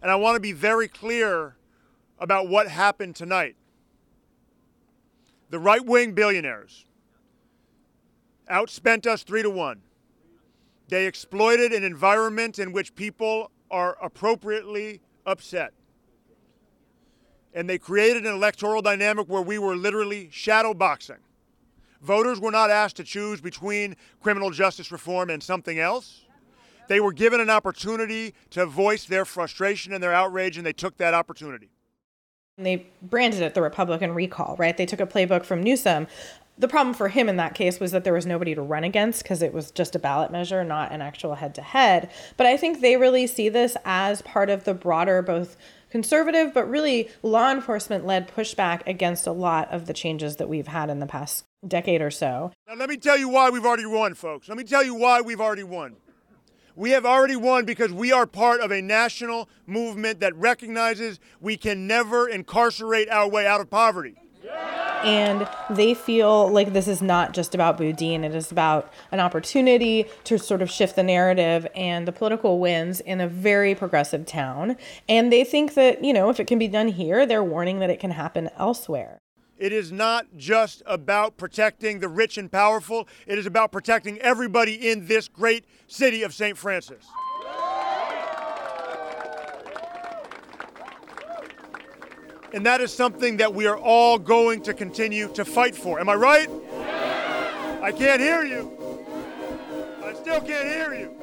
And 0.03 0.11
I 0.11 0.15
want 0.15 0.35
to 0.35 0.39
be 0.39 0.51
very 0.51 0.87
clear 0.87 1.55
about 2.19 2.47
what 2.47 2.67
happened 2.67 3.15
tonight. 3.15 3.55
The 5.49 5.59
right 5.59 5.83
wing 5.83 6.13
billionaires 6.13 6.85
outspent 8.49 9.07
us 9.07 9.23
three 9.23 9.41
to 9.41 9.49
one. 9.49 9.81
They 10.91 11.07
exploited 11.07 11.71
an 11.71 11.85
environment 11.85 12.59
in 12.59 12.73
which 12.73 12.93
people 12.95 13.49
are 13.71 13.95
appropriately 14.03 14.99
upset. 15.25 15.71
And 17.53 17.69
they 17.69 17.77
created 17.77 18.25
an 18.25 18.33
electoral 18.33 18.81
dynamic 18.81 19.29
where 19.29 19.41
we 19.41 19.57
were 19.57 19.77
literally 19.77 20.27
shadow 20.33 20.73
boxing. 20.73 21.19
Voters 22.01 22.41
were 22.41 22.51
not 22.51 22.69
asked 22.69 22.97
to 22.97 23.05
choose 23.05 23.39
between 23.39 23.95
criminal 24.19 24.51
justice 24.51 24.91
reform 24.91 25.29
and 25.29 25.41
something 25.41 25.79
else. 25.79 26.25
They 26.89 26.99
were 26.99 27.13
given 27.13 27.39
an 27.39 27.49
opportunity 27.49 28.33
to 28.49 28.65
voice 28.65 29.05
their 29.05 29.23
frustration 29.23 29.93
and 29.93 30.03
their 30.03 30.13
outrage, 30.13 30.57
and 30.57 30.65
they 30.65 30.73
took 30.73 30.97
that 30.97 31.13
opportunity. 31.13 31.69
They 32.57 32.87
branded 33.01 33.41
it 33.43 33.53
the 33.53 33.61
Republican 33.61 34.13
recall, 34.13 34.57
right? 34.59 34.75
They 34.75 34.85
took 34.85 34.99
a 34.99 35.07
playbook 35.07 35.45
from 35.45 35.63
Newsom 35.63 36.07
the 36.57 36.67
problem 36.67 36.93
for 36.93 37.07
him 37.07 37.27
in 37.27 37.37
that 37.37 37.55
case 37.55 37.79
was 37.79 37.91
that 37.91 38.03
there 38.03 38.13
was 38.13 38.25
nobody 38.25 38.53
to 38.53 38.61
run 38.61 38.83
against 38.83 39.23
because 39.23 39.41
it 39.41 39.53
was 39.53 39.71
just 39.71 39.95
a 39.95 39.99
ballot 39.99 40.31
measure, 40.31 40.63
not 40.63 40.91
an 40.91 41.01
actual 41.01 41.35
head 41.35 41.55
to 41.55 41.61
head. 41.61 42.11
But 42.37 42.45
I 42.45 42.57
think 42.57 42.81
they 42.81 42.97
really 42.97 43.25
see 43.25 43.49
this 43.49 43.75
as 43.83 44.21
part 44.21 44.49
of 44.49 44.63
the 44.63 44.73
broader, 44.73 45.21
both 45.21 45.57
conservative, 45.89 46.53
but 46.53 46.69
really 46.69 47.09
law 47.23 47.51
enforcement 47.51 48.05
led 48.05 48.33
pushback 48.33 48.81
against 48.85 49.27
a 49.27 49.31
lot 49.31 49.71
of 49.71 49.87
the 49.87 49.93
changes 49.93 50.37
that 50.37 50.49
we've 50.49 50.67
had 50.67 50.89
in 50.89 50.99
the 50.99 51.07
past 51.07 51.45
decade 51.67 52.01
or 52.01 52.11
so. 52.11 52.51
Now, 52.67 52.75
let 52.75 52.89
me 52.89 52.97
tell 52.97 53.17
you 53.17 53.29
why 53.29 53.49
we've 53.49 53.65
already 53.65 53.85
won, 53.85 54.13
folks. 54.13 54.47
Let 54.47 54.57
me 54.57 54.63
tell 54.63 54.83
you 54.83 54.95
why 54.95 55.21
we've 55.21 55.41
already 55.41 55.63
won. 55.63 55.95
We 56.75 56.91
have 56.91 57.05
already 57.05 57.35
won 57.35 57.65
because 57.65 57.91
we 57.91 58.11
are 58.11 58.25
part 58.25 58.61
of 58.61 58.71
a 58.71 58.81
national 58.81 59.49
movement 59.67 60.21
that 60.21 60.35
recognizes 60.35 61.19
we 61.39 61.57
can 61.57 61.85
never 61.85 62.27
incarcerate 62.29 63.09
our 63.09 63.27
way 63.27 63.45
out 63.45 63.61
of 63.61 63.69
poverty. 63.69 64.15
And 65.03 65.47
they 65.69 65.93
feel 65.93 66.49
like 66.51 66.73
this 66.73 66.87
is 66.87 67.01
not 67.01 67.33
just 67.33 67.55
about 67.55 67.77
Boudin, 67.77 68.23
it 68.23 68.35
is 68.35 68.51
about 68.51 68.93
an 69.11 69.19
opportunity 69.19 70.05
to 70.25 70.37
sort 70.37 70.61
of 70.61 70.69
shift 70.69 70.95
the 70.95 71.03
narrative 71.03 71.65
and 71.75 72.07
the 72.07 72.11
political 72.11 72.59
winds 72.59 72.99
in 72.99 73.19
a 73.19 73.27
very 73.27 73.73
progressive 73.73 74.25
town. 74.25 74.77
And 75.09 75.33
they 75.33 75.43
think 75.43 75.73
that, 75.73 76.03
you 76.03 76.13
know, 76.13 76.29
if 76.29 76.39
it 76.39 76.45
can 76.45 76.59
be 76.59 76.67
done 76.67 76.87
here, 76.87 77.25
they're 77.25 77.43
warning 77.43 77.79
that 77.79 77.89
it 77.89 77.99
can 77.99 78.11
happen 78.11 78.49
elsewhere. 78.57 79.19
It 79.57 79.71
is 79.71 79.91
not 79.91 80.25
just 80.37 80.81
about 80.87 81.37
protecting 81.37 81.99
the 81.99 82.07
rich 82.07 82.37
and 82.37 82.51
powerful, 82.51 83.07
it 83.27 83.37
is 83.37 83.45
about 83.45 83.71
protecting 83.71 84.17
everybody 84.19 84.89
in 84.89 85.05
this 85.05 85.27
great 85.27 85.65
city 85.87 86.23
of 86.23 86.33
St. 86.33 86.57
Francis. 86.57 87.05
And 92.53 92.65
that 92.65 92.81
is 92.81 92.93
something 92.93 93.37
that 93.37 93.53
we 93.53 93.65
are 93.65 93.77
all 93.77 94.19
going 94.19 94.61
to 94.63 94.73
continue 94.73 95.29
to 95.33 95.45
fight 95.45 95.75
for. 95.75 95.99
Am 95.99 96.09
I 96.09 96.15
right? 96.15 96.49
I 97.81 97.91
can't 97.91 98.21
hear 98.21 98.43
you. 98.43 98.77
I 100.03 100.13
still 100.13 100.41
can't 100.41 100.67
hear 100.67 100.93
you. 100.93 101.15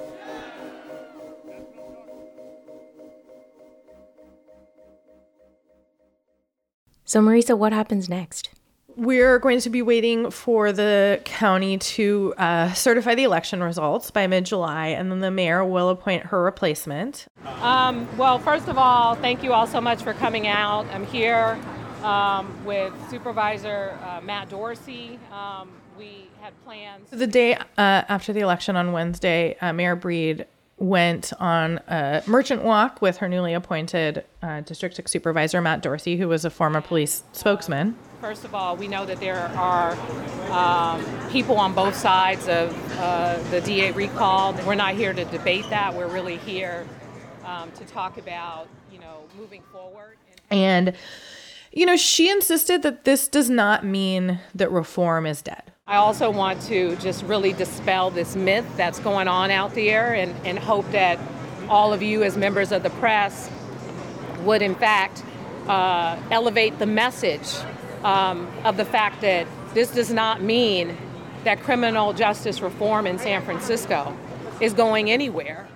So, 7.04 7.20
Marisa, 7.20 7.56
what 7.56 7.72
happens 7.72 8.08
next? 8.08 8.50
We're 8.98 9.38
going 9.38 9.60
to 9.60 9.70
be 9.70 9.80
waiting 9.80 10.28
for 10.30 10.72
the 10.72 11.20
county 11.24 11.78
to 11.78 12.34
uh, 12.36 12.72
certify 12.72 13.14
the 13.14 13.22
election 13.22 13.62
results 13.62 14.10
by 14.10 14.26
mid 14.26 14.44
July, 14.44 14.88
and 14.88 15.10
then 15.10 15.20
the 15.20 15.30
mayor 15.30 15.64
will 15.64 15.88
appoint 15.88 16.26
her 16.26 16.42
replacement. 16.42 17.26
Um, 17.60 18.08
well, 18.18 18.40
first 18.40 18.66
of 18.66 18.76
all, 18.76 19.14
thank 19.14 19.44
you 19.44 19.52
all 19.52 19.68
so 19.68 19.80
much 19.80 20.02
for 20.02 20.14
coming 20.14 20.48
out. 20.48 20.84
I'm 20.86 21.06
here 21.06 21.58
um, 22.02 22.64
with 22.64 22.92
Supervisor 23.08 23.96
uh, 24.02 24.20
Matt 24.20 24.48
Dorsey. 24.48 25.20
Um, 25.32 25.70
we 25.96 26.28
had 26.40 26.52
plans. 26.64 27.08
The 27.10 27.26
day 27.28 27.54
uh, 27.54 27.64
after 27.76 28.32
the 28.32 28.40
election 28.40 28.74
on 28.74 28.90
Wednesday, 28.90 29.56
uh, 29.60 29.72
Mayor 29.72 29.94
Breed 29.94 30.44
went 30.76 31.32
on 31.38 31.78
a 31.88 32.22
merchant 32.26 32.62
walk 32.62 33.00
with 33.00 33.18
her 33.18 33.28
newly 33.28 33.54
appointed 33.54 34.24
uh, 34.42 34.60
district 34.62 35.08
supervisor, 35.08 35.60
Matt 35.60 35.82
Dorsey, 35.82 36.16
who 36.16 36.28
was 36.28 36.44
a 36.44 36.50
former 36.50 36.80
police 36.80 37.22
spokesman. 37.32 37.96
First 38.20 38.44
of 38.44 38.52
all, 38.52 38.76
we 38.76 38.88
know 38.88 39.06
that 39.06 39.20
there 39.20 39.46
are 39.56 39.92
um, 40.50 41.30
people 41.30 41.56
on 41.56 41.72
both 41.72 41.94
sides 41.94 42.48
of 42.48 42.98
uh, 42.98 43.40
the 43.50 43.60
DA 43.60 43.92
recall. 43.92 44.54
We're 44.66 44.74
not 44.74 44.94
here 44.94 45.12
to 45.12 45.24
debate 45.26 45.70
that. 45.70 45.94
We're 45.94 46.08
really 46.08 46.36
here 46.38 46.84
um, 47.44 47.70
to 47.72 47.84
talk 47.84 48.18
about, 48.18 48.66
you 48.92 48.98
know, 48.98 49.22
moving 49.38 49.62
forward. 49.72 50.16
And, 50.50 50.94
you 51.70 51.86
know, 51.86 51.96
she 51.96 52.28
insisted 52.28 52.82
that 52.82 53.04
this 53.04 53.28
does 53.28 53.48
not 53.48 53.84
mean 53.84 54.40
that 54.52 54.72
reform 54.72 55.24
is 55.24 55.40
dead. 55.40 55.70
I 55.86 55.96
also 55.96 56.28
want 56.28 56.60
to 56.62 56.96
just 56.96 57.22
really 57.22 57.52
dispel 57.52 58.10
this 58.10 58.34
myth 58.34 58.66
that's 58.76 58.98
going 58.98 59.28
on 59.28 59.52
out 59.52 59.76
there 59.76 60.12
and, 60.12 60.34
and 60.44 60.58
hope 60.58 60.90
that 60.90 61.20
all 61.68 61.92
of 61.92 62.02
you, 62.02 62.24
as 62.24 62.36
members 62.36 62.72
of 62.72 62.82
the 62.82 62.90
press, 62.90 63.48
would 64.40 64.60
in 64.60 64.74
fact 64.74 65.22
uh, 65.68 66.20
elevate 66.32 66.80
the 66.80 66.86
message 66.86 67.46
um, 68.04 68.48
of 68.64 68.76
the 68.76 68.84
fact 68.84 69.20
that 69.20 69.46
this 69.74 69.90
does 69.90 70.12
not 70.12 70.42
mean 70.42 70.96
that 71.44 71.60
criminal 71.62 72.12
justice 72.12 72.60
reform 72.60 73.06
in 73.06 73.18
San 73.18 73.42
Francisco 73.42 74.16
is 74.60 74.72
going 74.72 75.10
anywhere. 75.10 75.68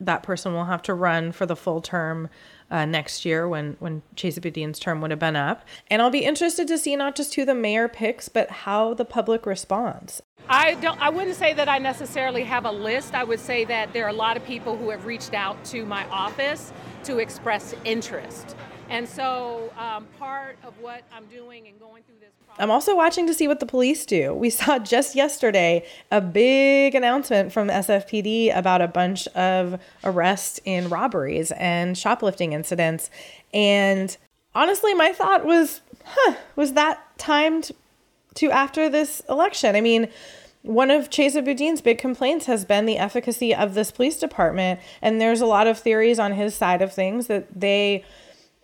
That 0.00 0.22
person 0.22 0.52
will 0.52 0.66
have 0.66 0.82
to 0.82 0.94
run 0.94 1.32
for 1.32 1.46
the 1.46 1.56
full 1.56 1.80
term 1.80 2.28
uh, 2.70 2.84
next 2.84 3.24
year 3.24 3.48
when 3.48 3.76
when 3.78 4.02
Chesa 4.14 4.40
Boudin's 4.40 4.78
term 4.78 5.00
would 5.00 5.10
have 5.10 5.20
been 5.20 5.36
up, 5.36 5.64
and 5.88 6.02
I'll 6.02 6.10
be 6.10 6.24
interested 6.24 6.68
to 6.68 6.78
see 6.78 6.96
not 6.96 7.16
just 7.16 7.34
who 7.34 7.44
the 7.44 7.54
mayor 7.54 7.88
picks, 7.88 8.28
but 8.28 8.50
how 8.50 8.92
the 8.92 9.04
public 9.04 9.46
responds. 9.46 10.22
I 10.48 10.74
don't. 10.74 11.00
I 11.00 11.08
wouldn't 11.08 11.36
say 11.36 11.54
that 11.54 11.68
I 11.68 11.78
necessarily 11.78 12.44
have 12.44 12.64
a 12.66 12.70
list. 12.70 13.14
I 13.14 13.24
would 13.24 13.40
say 13.40 13.64
that 13.64 13.92
there 13.92 14.04
are 14.04 14.10
a 14.10 14.12
lot 14.12 14.36
of 14.36 14.44
people 14.44 14.76
who 14.76 14.90
have 14.90 15.06
reached 15.06 15.34
out 15.34 15.64
to 15.66 15.84
my 15.86 16.06
office 16.08 16.72
to 17.04 17.18
express 17.18 17.74
interest. 17.84 18.54
And 18.88 19.08
so 19.08 19.72
um, 19.78 20.06
part 20.18 20.56
of 20.64 20.74
what 20.80 21.02
I'm 21.12 21.26
doing 21.26 21.66
and 21.66 21.78
going 21.80 22.02
through 22.04 22.16
this 22.20 22.30
process. 22.46 22.62
I'm 22.62 22.70
also 22.70 22.94
watching 22.94 23.26
to 23.26 23.34
see 23.34 23.48
what 23.48 23.60
the 23.60 23.66
police 23.66 24.06
do. 24.06 24.32
We 24.32 24.50
saw 24.50 24.78
just 24.94 25.14
yesterday 25.14 25.86
a 26.10 26.20
big 26.20 26.94
announcement 26.94 27.52
from 27.52 27.68
SFPD 27.68 28.56
about 28.56 28.80
a 28.80 28.88
bunch 28.88 29.26
of 29.28 29.80
arrests 30.04 30.60
in 30.64 30.88
robberies 30.88 31.50
and 31.52 31.98
shoplifting 31.98 32.52
incidents. 32.52 33.10
And 33.52 34.16
honestly, 34.54 34.94
my 34.94 35.12
thought 35.12 35.44
was, 35.44 35.80
huh, 36.04 36.34
was 36.54 36.74
that 36.74 37.00
timed 37.18 37.72
to 38.34 38.50
after 38.50 38.88
this 38.88 39.22
election? 39.28 39.74
I 39.74 39.80
mean, 39.80 40.08
one 40.62 40.90
of 40.90 41.10
Chesa 41.10 41.44
Boudin's 41.44 41.80
big 41.80 41.98
complaints 41.98 42.46
has 42.46 42.64
been 42.64 42.86
the 42.86 42.98
efficacy 42.98 43.54
of 43.54 43.74
this 43.74 43.92
police 43.92 44.18
department. 44.18 44.80
And 45.00 45.20
there's 45.20 45.40
a 45.40 45.46
lot 45.46 45.66
of 45.66 45.78
theories 45.78 46.18
on 46.18 46.32
his 46.32 46.54
side 46.54 46.82
of 46.82 46.92
things 46.92 47.28
that 47.28 47.46
they 47.54 48.04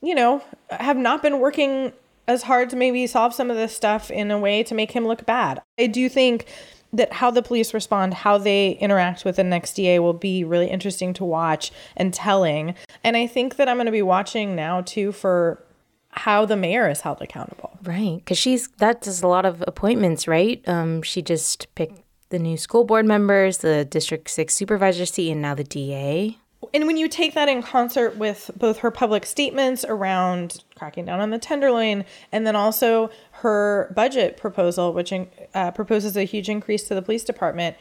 you 0.02 0.14
know, 0.14 0.42
have 0.70 0.96
not 0.96 1.22
been 1.22 1.38
working 1.38 1.92
as 2.28 2.42
hard 2.42 2.70
to 2.70 2.76
maybe 2.76 3.06
solve 3.06 3.34
some 3.34 3.50
of 3.50 3.56
this 3.56 3.74
stuff 3.74 4.10
in 4.10 4.30
a 4.30 4.38
way 4.38 4.62
to 4.64 4.74
make 4.74 4.92
him 4.92 5.06
look 5.06 5.24
bad. 5.26 5.60
I 5.78 5.86
do 5.86 6.08
think 6.08 6.46
that 6.92 7.12
how 7.14 7.30
the 7.30 7.42
police 7.42 7.72
respond, 7.72 8.14
how 8.14 8.36
they 8.38 8.72
interact 8.72 9.24
with 9.24 9.36
the 9.36 9.44
next 9.44 9.74
DA 9.74 9.98
will 9.98 10.12
be 10.12 10.44
really 10.44 10.68
interesting 10.68 11.14
to 11.14 11.24
watch 11.24 11.72
and 11.96 12.12
telling. 12.12 12.74
And 13.02 13.16
I 13.16 13.26
think 13.26 13.56
that 13.56 13.68
I'm 13.68 13.76
going 13.76 13.86
to 13.86 13.92
be 13.92 14.02
watching 14.02 14.54
now 14.54 14.82
too 14.82 15.12
for 15.12 15.62
how 16.10 16.44
the 16.44 16.56
mayor 16.56 16.90
is 16.90 17.00
held 17.00 17.22
accountable. 17.22 17.78
Right, 17.82 18.16
because 18.16 18.36
she's 18.36 18.68
that 18.78 19.00
does 19.00 19.22
a 19.22 19.28
lot 19.28 19.46
of 19.46 19.64
appointments, 19.66 20.28
right? 20.28 20.62
Um, 20.68 21.02
she 21.02 21.22
just 21.22 21.74
picked 21.74 22.02
the 22.28 22.38
new 22.38 22.56
school 22.56 22.84
board 22.84 23.06
members, 23.06 23.58
the 23.58 23.84
District 23.84 24.28
Six 24.28 24.54
supervisor 24.54 25.06
seat, 25.06 25.30
and 25.30 25.40
now 25.40 25.54
the 25.54 25.64
DA 25.64 26.36
and 26.74 26.86
when 26.86 26.96
you 26.96 27.08
take 27.08 27.34
that 27.34 27.48
in 27.48 27.62
concert 27.62 28.16
with 28.16 28.50
both 28.56 28.78
her 28.78 28.90
public 28.90 29.26
statements 29.26 29.84
around 29.84 30.62
cracking 30.74 31.04
down 31.04 31.20
on 31.20 31.30
the 31.30 31.38
tenderloin 31.38 32.04
and 32.30 32.46
then 32.46 32.56
also 32.56 33.10
her 33.32 33.92
budget 33.94 34.36
proposal, 34.36 34.92
which 34.92 35.12
uh, 35.54 35.70
proposes 35.72 36.16
a 36.16 36.24
huge 36.24 36.48
increase 36.48 36.88
to 36.88 36.94
the 36.94 37.02
police 37.02 37.24
department, 37.24 37.76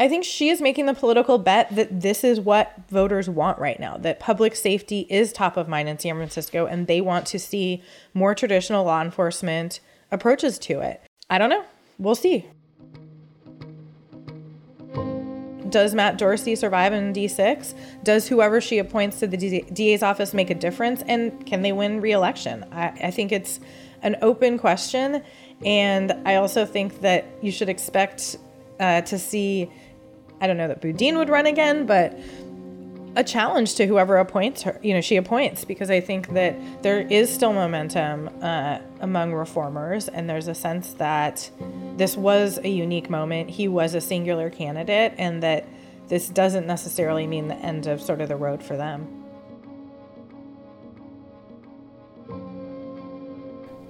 I 0.00 0.08
think 0.08 0.24
she 0.24 0.48
is 0.48 0.60
making 0.60 0.86
the 0.86 0.94
political 0.94 1.38
bet 1.38 1.74
that 1.74 2.00
this 2.00 2.22
is 2.22 2.40
what 2.40 2.72
voters 2.88 3.28
want 3.28 3.58
right 3.58 3.78
now, 3.80 3.96
that 3.98 4.20
public 4.20 4.54
safety 4.54 5.06
is 5.10 5.32
top 5.32 5.56
of 5.56 5.68
mind 5.68 5.88
in 5.88 5.98
San 5.98 6.14
Francisco 6.14 6.66
and 6.66 6.86
they 6.86 7.00
want 7.00 7.26
to 7.26 7.38
see 7.38 7.82
more 8.14 8.34
traditional 8.34 8.84
law 8.84 9.02
enforcement 9.02 9.80
approaches 10.10 10.58
to 10.60 10.80
it. 10.80 11.02
I 11.30 11.38
don't 11.38 11.50
know. 11.50 11.64
We'll 11.98 12.14
see. 12.14 12.46
Does 15.70 15.94
Matt 15.94 16.18
Dorsey 16.18 16.54
survive 16.54 16.92
in 16.92 17.12
D6? 17.12 17.74
Does 18.02 18.28
whoever 18.28 18.60
she 18.60 18.78
appoints 18.78 19.20
to 19.20 19.26
the 19.26 19.62
DA's 19.72 20.02
office 20.02 20.34
make 20.34 20.50
a 20.50 20.54
difference? 20.54 21.02
And 21.06 21.44
can 21.46 21.62
they 21.62 21.72
win 21.72 22.00
reelection? 22.00 22.64
I, 22.72 22.88
I 23.04 23.10
think 23.10 23.32
it's 23.32 23.60
an 24.02 24.16
open 24.22 24.58
question. 24.58 25.22
And 25.64 26.12
I 26.24 26.36
also 26.36 26.64
think 26.64 27.00
that 27.00 27.26
you 27.42 27.50
should 27.50 27.68
expect 27.68 28.36
uh, 28.78 29.00
to 29.02 29.18
see, 29.18 29.70
I 30.40 30.46
don't 30.46 30.56
know 30.56 30.68
that 30.68 30.80
Boudin 30.80 31.18
would 31.18 31.28
run 31.28 31.46
again, 31.46 31.84
but 31.86 32.18
a 33.18 33.24
challenge 33.24 33.74
to 33.74 33.84
whoever 33.84 34.16
appoints 34.16 34.62
her, 34.62 34.78
you 34.80 34.94
know, 34.94 35.00
she 35.00 35.16
appoints, 35.16 35.64
because 35.64 35.90
I 35.90 36.00
think 36.00 36.28
that 36.34 36.56
there 36.84 37.00
is 37.00 37.28
still 37.28 37.52
momentum 37.52 38.30
uh, 38.40 38.78
among 39.00 39.34
reformers, 39.34 40.06
and 40.06 40.30
there's 40.30 40.46
a 40.46 40.54
sense 40.54 40.92
that 40.94 41.50
this 41.96 42.16
was 42.16 42.58
a 42.58 42.68
unique 42.68 43.10
moment. 43.10 43.50
He 43.50 43.66
was 43.66 43.94
a 43.94 44.00
singular 44.00 44.50
candidate, 44.50 45.14
and 45.18 45.42
that 45.42 45.66
this 46.06 46.28
doesn't 46.28 46.68
necessarily 46.68 47.26
mean 47.26 47.48
the 47.48 47.56
end 47.56 47.88
of 47.88 48.00
sort 48.00 48.20
of 48.20 48.28
the 48.28 48.36
road 48.36 48.62
for 48.62 48.76
them. 48.76 49.18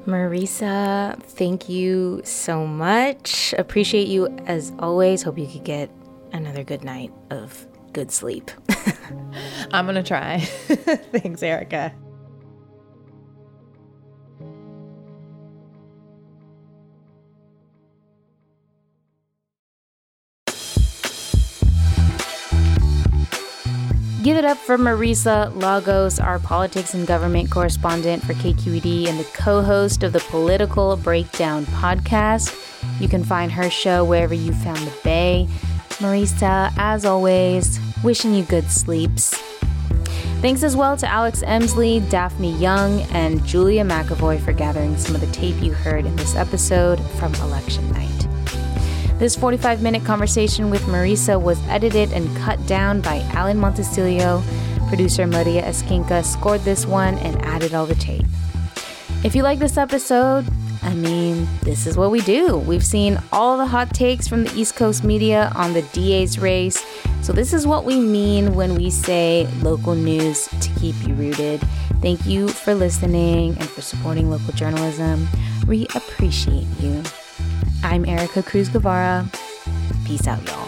Marisa, 0.07 1.23
thank 1.23 1.69
you 1.69 2.23
so 2.25 2.67
much. 2.67 3.55
Appreciate 3.59 4.09
you 4.09 4.29
as 4.47 4.73
always. 4.79 5.23
Hope 5.23 5.37
you 5.37 5.47
could 5.47 5.65
get 5.65 5.91
another 6.33 6.65
good 6.65 6.83
night 6.83 7.13
of 7.29 7.67
good 7.93 8.11
sleep. 8.11 8.51
I'm 9.73 9.87
going 9.87 9.97
to 9.97 10.03
try. 10.03 10.39
Thanks, 10.41 11.41
Ericka. 11.41 11.93
Give 24.29 24.37
it 24.37 24.45
up 24.45 24.59
for 24.59 24.77
Marisa 24.77 25.55
Lagos, 25.57 26.21
our 26.21 26.39
politics 26.39 26.93
and 26.93 27.07
government 27.07 27.51
correspondent 27.51 28.23
for 28.23 28.35
KQED 28.35 29.09
and 29.09 29.19
the 29.19 29.25
co 29.33 29.63
host 29.63 30.03
of 30.03 30.13
the 30.13 30.21
Political 30.21 30.97
Breakdown 30.99 31.65
podcast. 31.67 32.55
You 33.01 33.09
can 33.09 33.25
find 33.25 33.51
her 33.51 33.71
show 33.71 34.05
wherever 34.05 34.35
you 34.35 34.53
found 34.53 34.81
the 34.81 34.93
Bay. 35.03 35.49
Marisa, 36.01 36.71
as 36.77 37.07
always, 37.07 37.79
wishing 38.03 38.35
you 38.35 38.45
good 38.45 38.71
sleeps. 38.71 39.37
Thanks 40.41 40.63
as 40.63 40.77
well 40.77 40.97
to 40.97 41.11
Alex 41.11 41.43
Emslie, 41.43 42.01
Daphne 42.09 42.53
Young, 42.59 43.01
and 43.13 43.45
Julia 43.45 43.83
McEvoy 43.83 44.41
for 44.41 44.53
gathering 44.53 44.97
some 44.97 45.15
of 45.15 45.21
the 45.21 45.27
tape 45.29 45.61
you 45.61 45.73
heard 45.73 46.07
in 46.07 46.15
this 46.17 46.37
episode 46.37 47.01
from 47.19 47.35
election 47.37 47.91
night. 47.91 48.09
This 49.19 49.35
45 49.35 49.83
minute 49.83 50.05
conversation 50.05 50.71
with 50.71 50.83
Marisa 50.83 51.43
was 51.43 51.61
edited 51.67 52.13
and 52.13 52.35
cut 52.37 52.65
down 52.69 53.01
by 53.01 53.19
Alan 53.33 53.59
Montecillo. 53.59 54.45
Producer 54.89 55.27
Maria 55.27 55.63
Esquinca 55.63 56.25
scored 56.25 56.61
this 56.61 56.87
one 56.87 57.19
and 57.19 57.37
added 57.45 57.75
all 57.75 57.85
the 57.85 57.97
tape. 57.97 58.25
If 59.25 59.35
you 59.35 59.43
like 59.43 59.59
this 59.59 59.77
episode, 59.77 60.47
I 60.83 60.95
mean, 60.95 61.49
this 61.63 61.87
is 61.87 61.97
what 61.97 62.13
we 62.13 62.21
do. 62.21 62.59
We've 62.59 62.87
seen 62.87 63.21
all 63.33 63.57
the 63.57 63.67
hot 63.67 63.93
takes 63.93 64.29
from 64.29 64.45
the 64.45 64.55
East 64.55 64.77
Coast 64.77 65.03
media 65.03 65.51
on 65.57 65.73
the 65.73 65.83
DA's 65.93 66.39
race. 66.39 66.85
So, 67.23 67.33
this 67.33 67.53
is 67.53 67.67
what 67.67 67.85
we 67.85 68.01
mean 68.01 68.55
when 68.55 68.75
we 68.75 68.91
say 68.91 69.47
local 69.61 69.95
news 69.95 70.49
to 70.61 70.71
keep 70.81 70.95
you 71.07 71.15
rooted. 71.15 71.61
Thank 72.01 72.27
you 72.27 72.49
for 72.49 72.75
listening 72.75 73.57
and 73.59 73.69
for 73.69 73.83
supporting 73.83 74.31
local 74.31 74.53
journalism. 74.55 75.29
We 75.67 75.87
appreciate 75.95 76.69
you. 76.81 77.03
I'm 77.83 78.05
Ericka 78.05 78.45
Cruz 78.47 78.69
Guevarra. 78.71 79.29
Peace 80.07 80.27
out, 80.27 80.43
y'all. 80.47 80.68